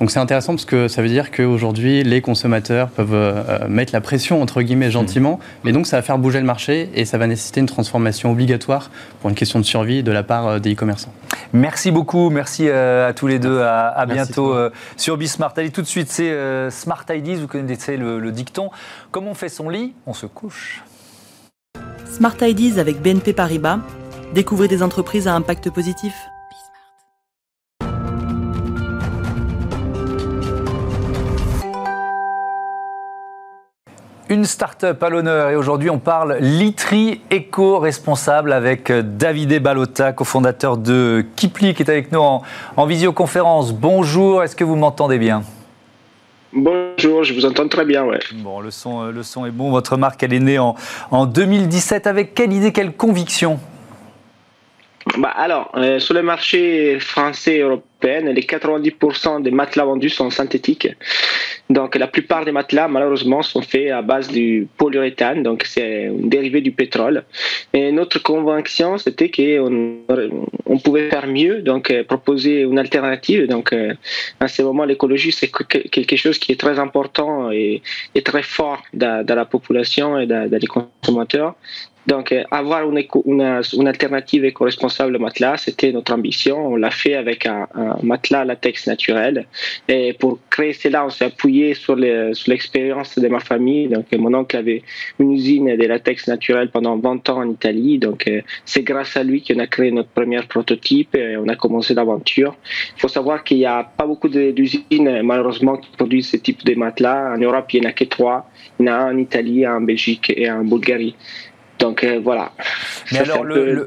Donc 0.00 0.10
c'est 0.10 0.18
intéressant 0.18 0.54
parce 0.54 0.64
que 0.64 0.88
ça 0.88 1.02
veut 1.02 1.08
dire 1.08 1.30
qu'aujourd'hui, 1.30 2.02
les 2.02 2.22
consommateurs 2.22 2.88
peuvent 2.88 3.12
euh, 3.12 3.68
mettre 3.68 3.92
la 3.92 4.00
pression, 4.00 4.40
entre 4.40 4.62
guillemets, 4.62 4.90
gentiment, 4.90 5.34
mmh. 5.34 5.60
mais 5.64 5.72
donc 5.72 5.86
ça 5.86 5.96
va 5.96 6.02
faire 6.02 6.16
bouger 6.16 6.40
le 6.40 6.46
marché 6.46 6.88
et 6.94 7.04
ça 7.04 7.18
va 7.18 7.26
nécessiter 7.26 7.60
une 7.60 7.66
transformation 7.66 8.32
obligatoire 8.32 8.90
pour 9.20 9.28
une 9.28 9.36
question 9.36 9.58
de 9.58 9.64
survie 9.64 10.02
de 10.02 10.10
la 10.10 10.22
part 10.22 10.46
euh, 10.46 10.58
des 10.58 10.72
e-commerçants. 10.72 11.12
Merci 11.52 11.90
beaucoup, 11.90 12.30
merci 12.30 12.66
euh, 12.66 13.10
à 13.10 13.12
tous 13.12 13.26
les 13.26 13.38
deux, 13.38 13.60
à, 13.60 14.06
bientôt 14.06 14.56
sur 14.96 15.18
Bismart. 15.18 15.52
Allez, 15.56 15.70
tout 15.70 15.82
de 15.82 15.86
suite, 15.86 16.08
c'est 16.08 16.34
Smart 16.70 17.04
Ideas, 17.12 17.36
vous 17.40 17.48
connaissez 17.48 17.96
le, 17.96 18.20
le 18.20 18.32
dicton. 18.32 18.70
Comme 19.10 19.26
on 19.26 19.34
fait 19.34 19.48
son 19.48 19.68
lit, 19.68 19.92
on 20.06 20.14
se 20.14 20.26
couche. 20.26 20.82
Smart 22.10 22.36
Ideas 22.40 22.80
avec 22.80 23.02
BNP 23.02 23.32
Paribas. 23.32 23.80
Découvrez 24.32 24.68
des 24.68 24.82
entreprises 24.82 25.26
à 25.28 25.34
impact 25.34 25.70
positif. 25.70 26.14
Une 34.30 34.44
start-up 34.44 35.02
à 35.02 35.08
l'honneur 35.08 35.50
et 35.50 35.56
aujourd'hui 35.56 35.90
on 35.90 35.98
parle 35.98 36.36
literie 36.38 37.20
éco-responsable 37.32 38.52
avec 38.52 38.92
Davide 38.92 39.60
Balotta, 39.60 40.12
cofondateur 40.12 40.76
de 40.76 41.26
Kipli 41.34 41.74
qui 41.74 41.82
est 41.82 41.90
avec 41.90 42.12
nous 42.12 42.20
en, 42.20 42.86
visioconférence. 42.86 43.72
Bonjour, 43.72 44.44
est-ce 44.44 44.54
que 44.54 44.62
vous 44.62 44.76
m'entendez 44.76 45.18
bien? 45.18 45.42
Bonjour, 46.52 47.24
je 47.24 47.34
vous 47.34 47.44
entends 47.44 47.66
très 47.66 47.84
bien, 47.84 48.04
ouais. 48.04 48.20
Bon, 48.34 48.60
le 48.60 48.70
son, 48.70 49.06
le 49.06 49.24
son 49.24 49.46
est 49.46 49.50
bon. 49.50 49.72
Votre 49.72 49.96
marque, 49.96 50.22
elle 50.22 50.32
est 50.32 50.38
née 50.38 50.60
en, 50.60 50.76
en 51.10 51.26
2017. 51.26 52.06
Avec 52.06 52.32
quelle 52.32 52.52
idée, 52.52 52.70
quelle 52.70 52.92
conviction? 52.92 53.58
Bah 55.16 55.30
alors, 55.30 55.72
euh, 55.76 55.98
sur 55.98 56.14
le 56.14 56.22
marché 56.22 56.98
français 57.00 57.56
et 57.56 57.60
européen, 57.60 58.20
les 58.20 58.42
90% 58.42 59.42
des 59.42 59.50
matelas 59.50 59.84
vendus 59.84 60.10
sont 60.10 60.28
synthétiques. 60.30 60.88
Donc 61.70 61.94
la 61.96 62.06
plupart 62.06 62.44
des 62.44 62.52
matelas, 62.52 62.86
malheureusement, 62.88 63.42
sont 63.42 63.62
faits 63.62 63.90
à 63.92 64.02
base 64.02 64.28
du 64.28 64.68
polyuréthane, 64.76 65.42
donc 65.42 65.64
c'est 65.64 66.08
un 66.08 66.28
dérivé 66.28 66.60
du 66.60 66.72
pétrole. 66.72 67.24
Et 67.72 67.92
notre 67.92 68.18
conviction, 68.22 68.98
c'était 68.98 69.30
qu'on 69.30 70.00
on 70.66 70.78
pouvait 70.78 71.08
faire 71.08 71.26
mieux, 71.26 71.62
donc 71.62 71.90
euh, 71.90 72.04
proposer 72.04 72.62
une 72.62 72.78
alternative. 72.78 73.46
Donc 73.46 73.72
euh, 73.72 73.94
à 74.38 74.48
ce 74.48 74.62
moment, 74.62 74.84
l'écologie, 74.84 75.32
c'est 75.32 75.50
quelque 75.50 76.16
chose 76.16 76.38
qui 76.38 76.52
est 76.52 76.60
très 76.60 76.78
important 76.78 77.50
et, 77.50 77.82
très 78.24 78.42
fort 78.42 78.82
dans, 78.92 79.24
la 79.26 79.44
population 79.46 80.18
et 80.18 80.26
dans 80.26 80.50
les 80.50 80.66
consommateurs. 80.66 81.54
Donc, 82.10 82.32
euh, 82.32 82.42
avoir 82.50 82.82
une, 82.90 83.86
alternative 83.86 84.44
éco-responsable 84.44 85.14
au 85.14 85.20
matelas, 85.20 85.58
c'était 85.58 85.92
notre 85.92 86.12
ambition. 86.12 86.66
On 86.72 86.74
l'a 86.74 86.90
fait 86.90 87.14
avec 87.14 87.46
un, 87.46 87.68
matelas 88.02 88.44
latex 88.44 88.88
naturel. 88.88 89.46
Et 89.86 90.12
pour 90.14 90.40
créer 90.50 90.72
cela, 90.72 91.06
on 91.06 91.10
s'est 91.10 91.26
appuyé 91.26 91.74
sur 91.74 91.94
l'expérience 91.94 93.16
de 93.16 93.28
ma 93.28 93.38
famille. 93.38 93.86
Donc, 93.86 94.06
mon 94.18 94.34
oncle 94.34 94.56
avait 94.56 94.82
une 95.20 95.30
usine 95.30 95.76
de 95.76 95.86
latex 95.86 96.26
naturel 96.26 96.68
pendant 96.70 96.96
20 96.96 97.28
ans 97.28 97.42
en 97.44 97.48
Italie. 97.48 98.00
Donc, 98.00 98.26
euh, 98.26 98.40
c'est 98.64 98.82
grâce 98.82 99.16
à 99.16 99.22
lui 99.22 99.44
qu'on 99.44 99.60
a 99.60 99.68
créé 99.68 99.92
notre 99.92 100.08
premier 100.08 100.42
prototype 100.42 101.14
et 101.14 101.36
on 101.36 101.46
a 101.46 101.54
commencé 101.54 101.94
l'aventure. 101.94 102.56
Il 102.96 103.00
faut 103.02 103.12
savoir 103.18 103.44
qu'il 103.44 103.58
n'y 103.58 103.66
a 103.66 103.84
pas 103.84 104.06
beaucoup 104.06 104.28
d'usines, 104.28 105.22
malheureusement, 105.22 105.76
qui 105.76 105.90
produisent 105.96 106.30
ce 106.30 106.38
type 106.38 106.64
de 106.64 106.74
matelas. 106.74 107.34
En 107.36 107.38
Europe, 107.38 107.72
il 107.72 107.82
n'y 107.82 107.86
en 107.86 107.90
a 107.90 107.92
que 107.92 108.02
trois. 108.02 108.50
Il 108.80 108.86
y 108.86 108.90
en 108.90 108.94
a 108.94 108.96
un 108.96 109.14
en 109.14 109.18
Italie, 109.18 109.64
un 109.64 109.76
en 109.76 109.80
Belgique 109.80 110.32
et 110.34 110.48
un 110.48 110.62
en 110.62 110.64
Bulgarie. 110.64 111.14
Donc 111.80 112.04
euh, 112.04 112.20
voilà. 112.22 112.52
Mais 113.10 113.18
alors, 113.18 113.42
le, 113.42 113.86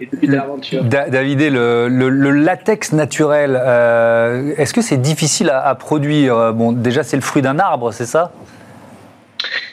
David, 0.84 1.40
le, 1.42 2.32
latex 2.32 2.92
naturel, 2.92 3.58
euh, 3.58 4.54
est-ce 4.58 4.74
que 4.74 4.82
c'est 4.82 5.02
difficile 5.02 5.50
à, 5.50 5.74
produire? 5.76 6.54
Bon, 6.54 6.72
déjà, 6.72 7.04
c'est 7.04 7.16
le 7.16 7.22
fruit 7.22 7.42
d'un 7.42 7.60
arbre, 7.60 7.94
c'est 7.94 8.08
ça? 8.08 8.34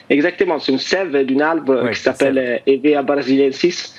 Exactement, 0.09 0.59
c'est 0.59 0.71
une 0.71 0.77
sève 0.77 1.25
d'un 1.25 1.39
arbre 1.39 1.89
qui 1.89 1.99
s'appelle 1.99 2.61
Evea 2.67 3.01
brasiliensis. 3.01 3.95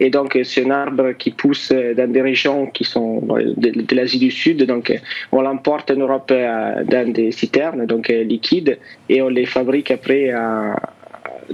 Et 0.00 0.10
donc, 0.10 0.38
c'est 0.44 0.64
un 0.64 0.70
arbre 0.70 1.12
qui 1.12 1.32
pousse 1.32 1.72
dans 1.72 2.10
des 2.10 2.22
régions 2.22 2.66
qui 2.66 2.84
sont 2.84 3.20
de, 3.20 3.94
l'Asie 3.94 4.20
du 4.20 4.30
Sud. 4.30 4.64
Donc, 4.64 4.96
on 5.32 5.42
l'emporte 5.42 5.90
en 5.90 5.96
Europe 5.96 6.30
euh, 6.30 6.84
dans 6.84 7.12
des 7.12 7.32
citernes, 7.32 7.84
donc 7.86 8.08
liquides, 8.08 8.78
et 9.08 9.20
on 9.20 9.28
les 9.28 9.46
fabrique 9.46 9.90
après 9.90 10.30
à, 10.30 10.76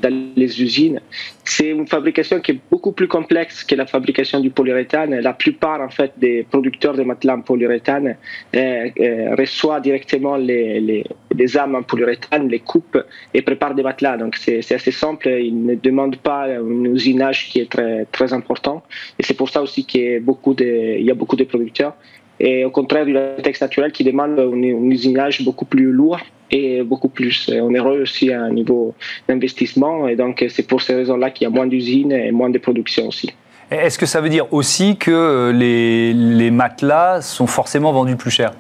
dans 0.01 0.33
les 0.37 0.63
usines. 0.63 1.01
C'est 1.45 1.71
une 1.71 1.87
fabrication 1.87 2.41
qui 2.41 2.53
est 2.53 2.61
beaucoup 2.71 2.93
plus 2.93 3.09
complexe 3.09 3.65
que 3.65 3.75
la 3.75 3.87
fabrication 3.87 4.41
du 4.41 4.51
polyuréthane. 4.51 5.21
La 5.21 5.33
plupart 5.33 5.81
en 5.81 5.89
fait 5.89 6.13
des 6.17 6.47
producteurs 6.49 6.95
de 6.95 7.03
matelas 7.03 7.37
en 7.37 7.41
polyuréthane 7.43 8.17
euh, 8.55 8.89
euh, 9.01 9.35
reçoivent 9.37 9.83
directement 9.83 10.37
les, 10.37 10.81
les, 10.81 11.05
les 11.35 11.57
âmes 11.57 11.75
en 11.75 11.83
polyuréthane, 11.83 12.49
les 12.49 12.61
coupent 12.61 13.03
et 13.33 13.43
préparent 13.43 13.75
des 13.75 13.83
matelas. 13.83 14.17
Donc 14.17 14.37
c'est 14.37 14.59
assez 14.73 14.91
simple. 14.91 15.29
Ils 15.29 15.65
ne 15.65 15.75
demandent 15.75 16.17
pas 16.17 16.45
un 16.45 16.85
usinage 16.85 17.49
qui 17.51 17.61
est 17.61 17.71
très 17.71 18.07
très 18.07 18.33
important. 18.33 18.83
Et 19.19 19.23
c'est 19.23 19.35
pour 19.35 19.49
ça 19.51 19.63
aussi 19.63 19.85
qu'il 19.85 20.03
y 20.03 20.15
a 20.17 20.21
beaucoup 20.21 20.55
de, 20.55 20.99
il 20.99 21.05
y 21.05 21.11
a 21.11 21.15
beaucoup 21.15 21.37
de 21.37 21.45
producteurs 21.45 21.95
et 22.41 22.65
au 22.65 22.71
contraire 22.71 23.05
du 23.05 23.13
latex 23.13 23.61
naturel 23.61 23.93
qui 23.93 24.05
demande 24.05 24.39
un, 24.39 24.91
usinage 24.91 25.43
beaucoup 25.43 25.65
plus 25.65 25.93
lourd 25.93 26.21
et 26.51 26.83
beaucoup 26.83 27.09
plus 27.09 27.49
onéreux 27.49 28.03
aussi 28.03 28.33
à 28.33 28.43
un 28.43 28.51
niveau 28.51 28.95
d'investissement. 29.29 30.09
Et 30.09 30.17
donc, 30.17 30.45
c'est 30.49 30.67
pour 30.67 30.83
ces 30.83 30.95
raisons-là 30.95 31.31
qu'il 31.31 31.45
y 31.45 31.47
a 31.47 31.51
moins 31.51 31.67
d'usines 31.67 32.13
et 32.13 32.31
moins 32.33 32.51
de 32.51 32.59
production 32.59 33.09
aussi. 33.09 33.33
Est-ce 33.71 33.99
que 33.99 34.07
ça 34.07 34.21
veut 34.21 34.29
dire 34.29 34.53
aussi 34.53 34.97
que 34.97 35.51
les, 35.55 36.13
les 36.13 36.51
matelas 36.51 37.23
sont 37.23 37.47
forcément 37.47 37.93
vendus 37.93 38.17
plus 38.17 38.31
cher? 38.31 38.53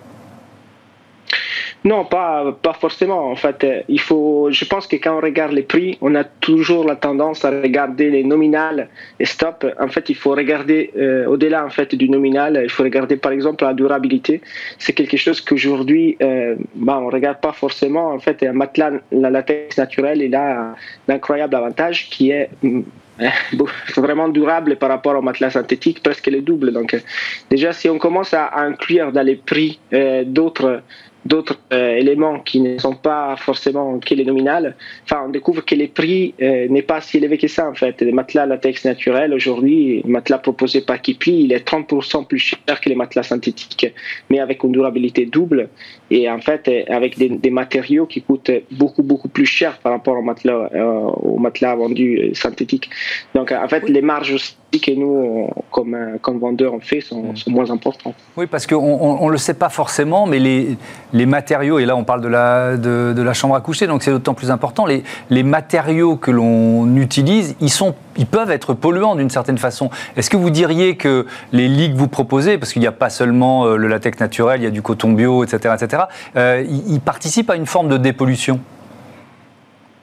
Non, 1.84 2.06
pas, 2.06 2.56
pas 2.62 2.72
forcément. 2.72 3.30
En 3.30 3.36
fait, 3.36 3.66
il 3.88 4.00
faut, 4.00 4.48
je 4.50 4.64
pense 4.64 4.86
que 4.86 4.96
quand 4.96 5.18
on 5.18 5.20
regarde 5.20 5.52
les 5.52 5.62
prix, 5.62 5.98
on 6.00 6.14
a 6.14 6.24
toujours 6.24 6.86
la 6.86 6.96
tendance 6.96 7.44
à 7.44 7.50
regarder 7.50 8.08
les 8.08 8.24
nominales 8.24 8.88
et 9.20 9.26
stop. 9.26 9.66
En 9.78 9.88
fait, 9.88 10.08
il 10.08 10.14
faut 10.16 10.30
regarder 10.30 10.92
euh, 10.96 11.26
au-delà 11.26 11.62
en 11.62 11.68
fait 11.68 11.94
du 11.94 12.08
nominal. 12.08 12.58
Il 12.62 12.70
faut 12.70 12.84
regarder 12.84 13.16
par 13.18 13.32
exemple 13.32 13.64
la 13.64 13.74
durabilité. 13.74 14.40
C'est 14.78 14.94
quelque 14.94 15.18
chose 15.18 15.42
qu'aujourd'hui, 15.42 16.16
euh, 16.22 16.56
bah, 16.74 16.98
on 17.02 17.10
regarde 17.10 17.42
pas 17.42 17.52
forcément. 17.52 18.12
En 18.12 18.18
fait, 18.18 18.42
un 18.42 18.54
matelas, 18.54 18.92
la 19.12 19.28
latex 19.28 19.76
naturel, 19.76 20.22
il 20.22 20.34
a 20.34 20.70
un 20.70 20.74
incroyable 21.12 21.54
avantage 21.54 22.08
qui 22.08 22.30
est 22.30 22.48
mm, 22.62 22.80
vraiment 23.96 24.28
durable 24.28 24.76
par 24.76 24.88
rapport 24.88 25.16
au 25.16 25.22
matelas 25.22 25.50
synthétique, 25.50 26.02
presque 26.02 26.28
le 26.28 26.40
double. 26.40 26.72
Donc, 26.72 26.96
déjà, 27.50 27.74
si 27.74 27.90
on 27.90 27.98
commence 27.98 28.32
à, 28.32 28.56
inclure 28.56 29.12
dans 29.12 29.22
les 29.22 29.36
prix 29.36 29.80
euh, 29.92 30.24
d'autres 30.24 30.82
d'autres 31.24 31.58
euh, 31.72 31.96
éléments 31.96 32.40
qui 32.40 32.60
ne 32.60 32.78
sont 32.78 32.94
pas 32.94 33.36
forcément 33.36 33.98
que 33.98 34.14
les 34.14 34.24
nominales, 34.24 34.76
enfin, 35.04 35.24
on 35.26 35.30
découvre 35.30 35.64
que 35.64 35.74
les 35.74 35.88
prix 35.88 36.34
euh, 36.42 36.68
n'est 36.68 36.82
pas 36.82 37.00
si 37.00 37.16
élevé 37.16 37.38
que 37.38 37.48
ça 37.48 37.68
en 37.68 37.74
fait. 37.74 38.00
Les 38.02 38.12
matelas 38.12 38.46
latex 38.46 38.84
naturels 38.84 39.32
aujourd'hui, 39.32 40.02
le 40.04 40.10
matelas 40.10 40.38
proposé 40.38 40.82
par 40.82 41.00
Kipli, 41.00 41.44
il 41.44 41.52
est 41.52 41.66
30% 41.66 42.26
plus 42.26 42.38
cher 42.38 42.80
que 42.80 42.88
les 42.88 42.94
matelas 42.94 43.22
synthétiques, 43.22 43.92
mais 44.30 44.38
avec 44.38 44.62
une 44.64 44.72
durabilité 44.72 45.26
double 45.26 45.68
et 46.10 46.30
en 46.30 46.40
fait 46.40 46.68
euh, 46.68 46.82
avec 46.88 47.18
des, 47.18 47.50
matériaux 47.50 48.06
qui 48.06 48.20
coûtent 48.20 48.50
beaucoup 48.72 49.04
beaucoup 49.04 49.28
plus 49.28 49.46
cher 49.46 49.78
par 49.78 49.92
rapport 49.92 50.16
aux 50.16 50.22
matelas, 50.22 50.70
aux 51.22 51.38
matelas 51.38 51.76
vendus 51.76 52.30
synthétiques. 52.34 52.90
Donc 53.34 53.52
en 53.52 53.68
fait, 53.68 53.88
les 53.88 54.02
marges 54.02 54.32
aussi 54.32 54.56
que 54.78 54.92
nous, 54.92 55.48
comme, 55.70 56.18
comme 56.20 56.38
vendeurs, 56.38 56.74
on 56.74 56.80
fait 56.80 57.00
sont, 57.00 57.32
mm. 57.32 57.36
sont 57.36 57.50
moins 57.50 57.70
importantes. 57.70 58.14
Oui, 58.36 58.46
parce 58.46 58.66
qu'on 58.66 59.26
ne 59.26 59.30
le 59.30 59.38
sait 59.38 59.54
pas 59.54 59.68
forcément, 59.68 60.26
mais 60.26 60.38
les, 60.38 60.76
les 61.14 61.26
matériaux, 61.26 61.78
et 61.78 61.86
là 61.86 61.96
on 61.96 62.04
parle 62.04 62.20
de 62.20 62.28
la, 62.28 63.32
chambre 63.32 63.54
à 63.54 63.60
coucher, 63.62 63.86
donc 63.86 64.02
c'est 64.02 64.10
d'autant 64.10 64.34
plus 64.34 64.50
important, 64.50 64.84
les, 64.84 65.42
matériaux 65.42 66.16
que 66.16 66.30
l'on 66.30 66.96
utilise, 66.96 67.54
ils, 67.60 67.70
sont, 67.70 67.94
peuvent 68.30 68.50
être 68.50 68.74
polluants 68.74 69.14
d'une 69.14 69.30
certaine 69.30 69.58
façon. 69.58 69.90
Est-ce 70.16 70.28
que 70.28 70.36
vous 70.36 70.50
diriez 70.50 70.96
que 70.96 71.26
les 71.52 71.68
lits 71.68 71.92
que 71.92 71.96
vous 71.96 72.08
proposez, 72.08 72.58
parce 72.58 72.72
qu'il 72.72 72.80
n'y 72.80 72.88
a 72.88 72.92
pas 72.92 73.10
seulement 73.10 73.64
euh, 73.64 73.76
le 73.76 73.88
latex 73.88 74.18
naturel, 74.20 74.60
il 74.60 74.64
y 74.64 74.66
a 74.66 74.70
du 74.70 74.82
coton 74.82 75.12
bio, 75.12 75.44
etc., 75.44 75.74
etc., 75.80 76.02
euh, 76.36 76.64
ils 76.68 77.00
participent 77.00 77.50
à 77.50 77.56
une 77.56 77.66
forme 77.66 77.88
de 77.88 77.96
dépollution? 77.96 78.60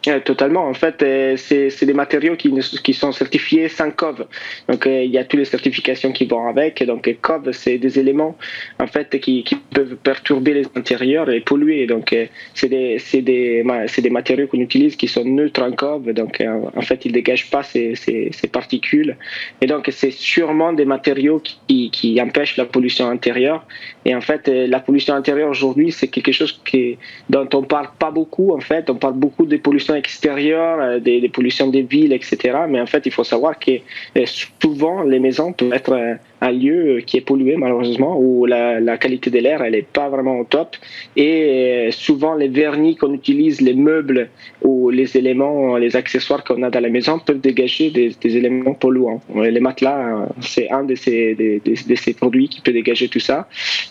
Totalement. 0.02 0.68
En 0.68 0.74
fait, 0.74 1.04
euh, 1.04 1.38
c'est 1.38 1.86
des 1.86 1.94
matériaux 1.94 2.36
qui, 2.36 2.52
qui 2.84 2.94
sont 2.94 3.12
certifiés 3.12 3.70
sans 3.70 3.92
COV. 3.92 4.26
Donc, 4.68 4.88
euh, 4.88 5.04
il 5.04 5.12
y 5.12 5.20
a 5.20 5.24
toutes 5.24 5.40
les 5.40 5.46
certifications 5.46 6.12
qui 6.12 6.26
vont 6.26 6.48
avec. 6.48 6.84
Donc, 6.84 7.08
COV, 7.22 7.52
c'est 7.52 7.78
des 7.78 8.00
éléments 8.00 8.36
en 8.80 8.88
fait 8.88 9.20
qui, 9.20 9.44
qui, 9.44 9.56
peuvent 9.56 9.96
perturber 9.98 10.56
les 10.56 10.66
intérieurs 10.76 11.30
et 11.30 11.40
polluer. 11.40 11.86
Donc, 11.86 12.14
euh, 12.14 12.26
c'est 12.56 12.68
des, 12.68 12.98
des, 13.14 13.64
des, 14.02 14.10
matériaux 14.10 14.48
qu'on 14.48 14.60
utilise 14.60 14.96
qui 14.96 15.08
sont 15.08 15.24
neutres 15.24 15.62
en 15.62 15.72
COV. 15.72 16.14
Donc, 16.14 16.44
en 16.76 16.82
fait, 16.82 17.06
ils 17.06 17.12
dégagent 17.12 17.52
pas 17.52 17.62
ces, 17.62 17.94
ces, 17.94 18.32
ces 18.32 18.48
particules. 18.48 19.16
Et 19.62 19.68
donc, 19.68 19.88
c'est 19.92 20.12
sûrement 20.12 20.74
des 20.74 20.86
matériaux 20.86 21.40
qui, 21.40 21.92
qui, 21.92 22.20
empêchent 22.20 22.58
la 22.58 22.66
pollution 22.66 23.08
intérieure. 23.08 23.68
Et 24.06 24.16
en 24.16 24.22
fait, 24.22 24.48
la 24.48 24.80
pollution 24.80 25.14
intérieure 25.14 25.50
aujourd'hui, 25.50 25.92
c'est 25.92 26.08
quelque 26.08 26.32
chose 26.32 26.60
qui, 26.66 26.98
dont 27.30 27.48
on 27.54 27.62
parle 27.62 27.90
pas 28.00 28.10
beaucoup. 28.10 28.52
En 28.56 28.62
fait, 28.62 28.90
on 28.90 28.96
parle 28.96 29.14
beaucoup 29.14 29.46
des 29.46 29.60
pollutions 29.60 29.91
extérieures, 29.96 30.80
euh, 30.80 31.00
des, 31.00 31.30
pollutions 31.30 31.68
des 31.68 31.82
villes, 31.82 32.14
etc. 32.14 32.38
Mais 32.70 32.80
en 32.80 32.86
fait, 32.86 33.06
il 33.06 33.12
faut 33.12 33.24
savoir 33.24 33.58
que 33.60 33.72
euh, 34.18 34.26
souvent, 34.60 35.04
les 35.04 35.20
maisons 35.20 35.54
peuvent 35.54 35.74
être 35.74 35.94
euh, 35.94 36.16
un 36.42 36.52
lieu 36.52 37.02
qui 37.06 37.18
est 37.18 37.22
pollué, 37.22 37.56
malheureusement, 37.58 38.18
où 38.20 38.46
la, 38.46 38.98
qualité 38.98 39.30
de 39.30 39.40
l'air, 39.40 39.62
elle 39.62 39.74
n'est 39.74 39.82
pas 39.82 40.10
vraiment 40.10 40.40
au 40.40 40.44
top. 40.44 40.76
Et 41.16 41.90
souvent, 41.92 42.34
les 42.36 42.48
vernis 42.48 42.96
qu'on 42.96 43.14
utilise, 43.14 43.62
les 43.62 43.74
meubles 43.74 44.30
ou 44.64 44.90
les 44.90 45.18
éléments, 45.18 45.78
les 45.78 45.96
accessoires 45.96 46.44
qu'on 46.44 46.64
a 46.64 46.70
dans 46.70 46.80
la 46.80 46.90
maison 46.90 47.20
peuvent 47.20 47.40
dégager 47.40 47.92
des, 47.92 48.38
éléments 48.38 48.74
polluants. 48.74 49.22
Les 49.36 49.60
matelas, 49.60 50.28
c'est 50.40 50.72
un 50.72 50.84
de 50.84 50.96
ces, 50.96 51.36
de 51.36 51.96
ces 51.96 52.14
produits 52.16 52.50
qui 52.50 52.62
peut 52.62 52.74
dégager 52.74 53.08
tout 53.08 53.20
ça. 53.20 53.48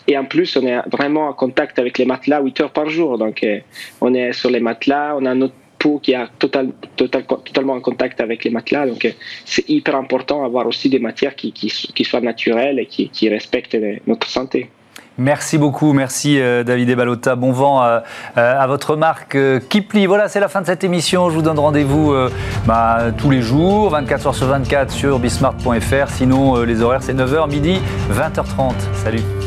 Et 0.07 0.17
en 0.17 0.25
plus, 0.25 0.57
on 0.57 0.67
est 0.67 0.79
vraiment 0.91 1.27
en 1.29 1.33
contact 1.33 1.79
avec 1.79 1.97
les 1.97 2.05
matelas 2.05 2.41
8 2.41 2.61
heures 2.61 2.73
par 2.73 2.89
jour. 2.89 3.17
Donc, 3.17 3.45
on 4.01 4.13
est 4.13 4.33
sur 4.33 4.49
les 4.49 4.59
matelas, 4.59 5.15
on 5.17 5.25
a 5.25 5.33
notre 5.33 5.53
qui 6.01 6.13
est 6.13 6.27
total, 6.39 6.69
total, 6.95 7.23
totalement 7.25 7.73
en 7.73 7.81
contact 7.81 8.21
avec 8.21 8.43
les 8.43 8.51
matelas. 8.51 8.87
Donc, 8.87 9.05
euh, 9.05 9.11
c'est 9.45 9.67
hyper 9.69 9.95
important 9.95 10.43
d'avoir 10.43 10.67
aussi 10.67 10.89
des 10.89 10.99
matières 10.99 11.35
qui, 11.35 11.51
qui, 11.51 12.03
soient 12.03 12.21
naturelles 12.21 12.79
et 12.79 12.85
qui, 12.85 13.09
qui 13.09 13.29
respectent 13.29 13.77
notre 14.07 14.27
santé. 14.27 14.69
Merci 15.17 15.57
beaucoup, 15.57 15.93
merci 15.93 16.39
euh, 16.39 16.63
David 16.63 16.89
Ebalotta. 16.89 17.35
Bon 17.35 17.51
vent 17.51 17.83
euh, 17.83 17.99
à, 18.35 18.65
votre 18.67 18.95
marque 18.95 19.37
Kipli. 19.69 20.05
Voilà, 20.05 20.29
c'est 20.29 20.39
la 20.39 20.47
fin 20.47 20.61
de 20.61 20.65
cette 20.65 20.83
émission. 20.83 21.29
Je 21.29 21.35
vous 21.35 21.41
donne 21.41 21.59
rendez-vous 21.59 22.13
bah, 22.65 23.11
tous 23.17 23.29
les 23.29 23.41
jours, 23.41 23.89
24 23.89 24.31
h 24.31 24.33
sur 24.33 24.47
24 24.47 24.91
sur 24.91 25.19
bismart.fr. 25.19 26.09
Sinon, 26.09 26.61
les 26.63 26.81
horaires, 26.81 27.03
c'est 27.03 27.13
9h, 27.13 27.49
midi, 27.49 27.79
20h30. 28.11 28.73
Salut. 28.93 29.40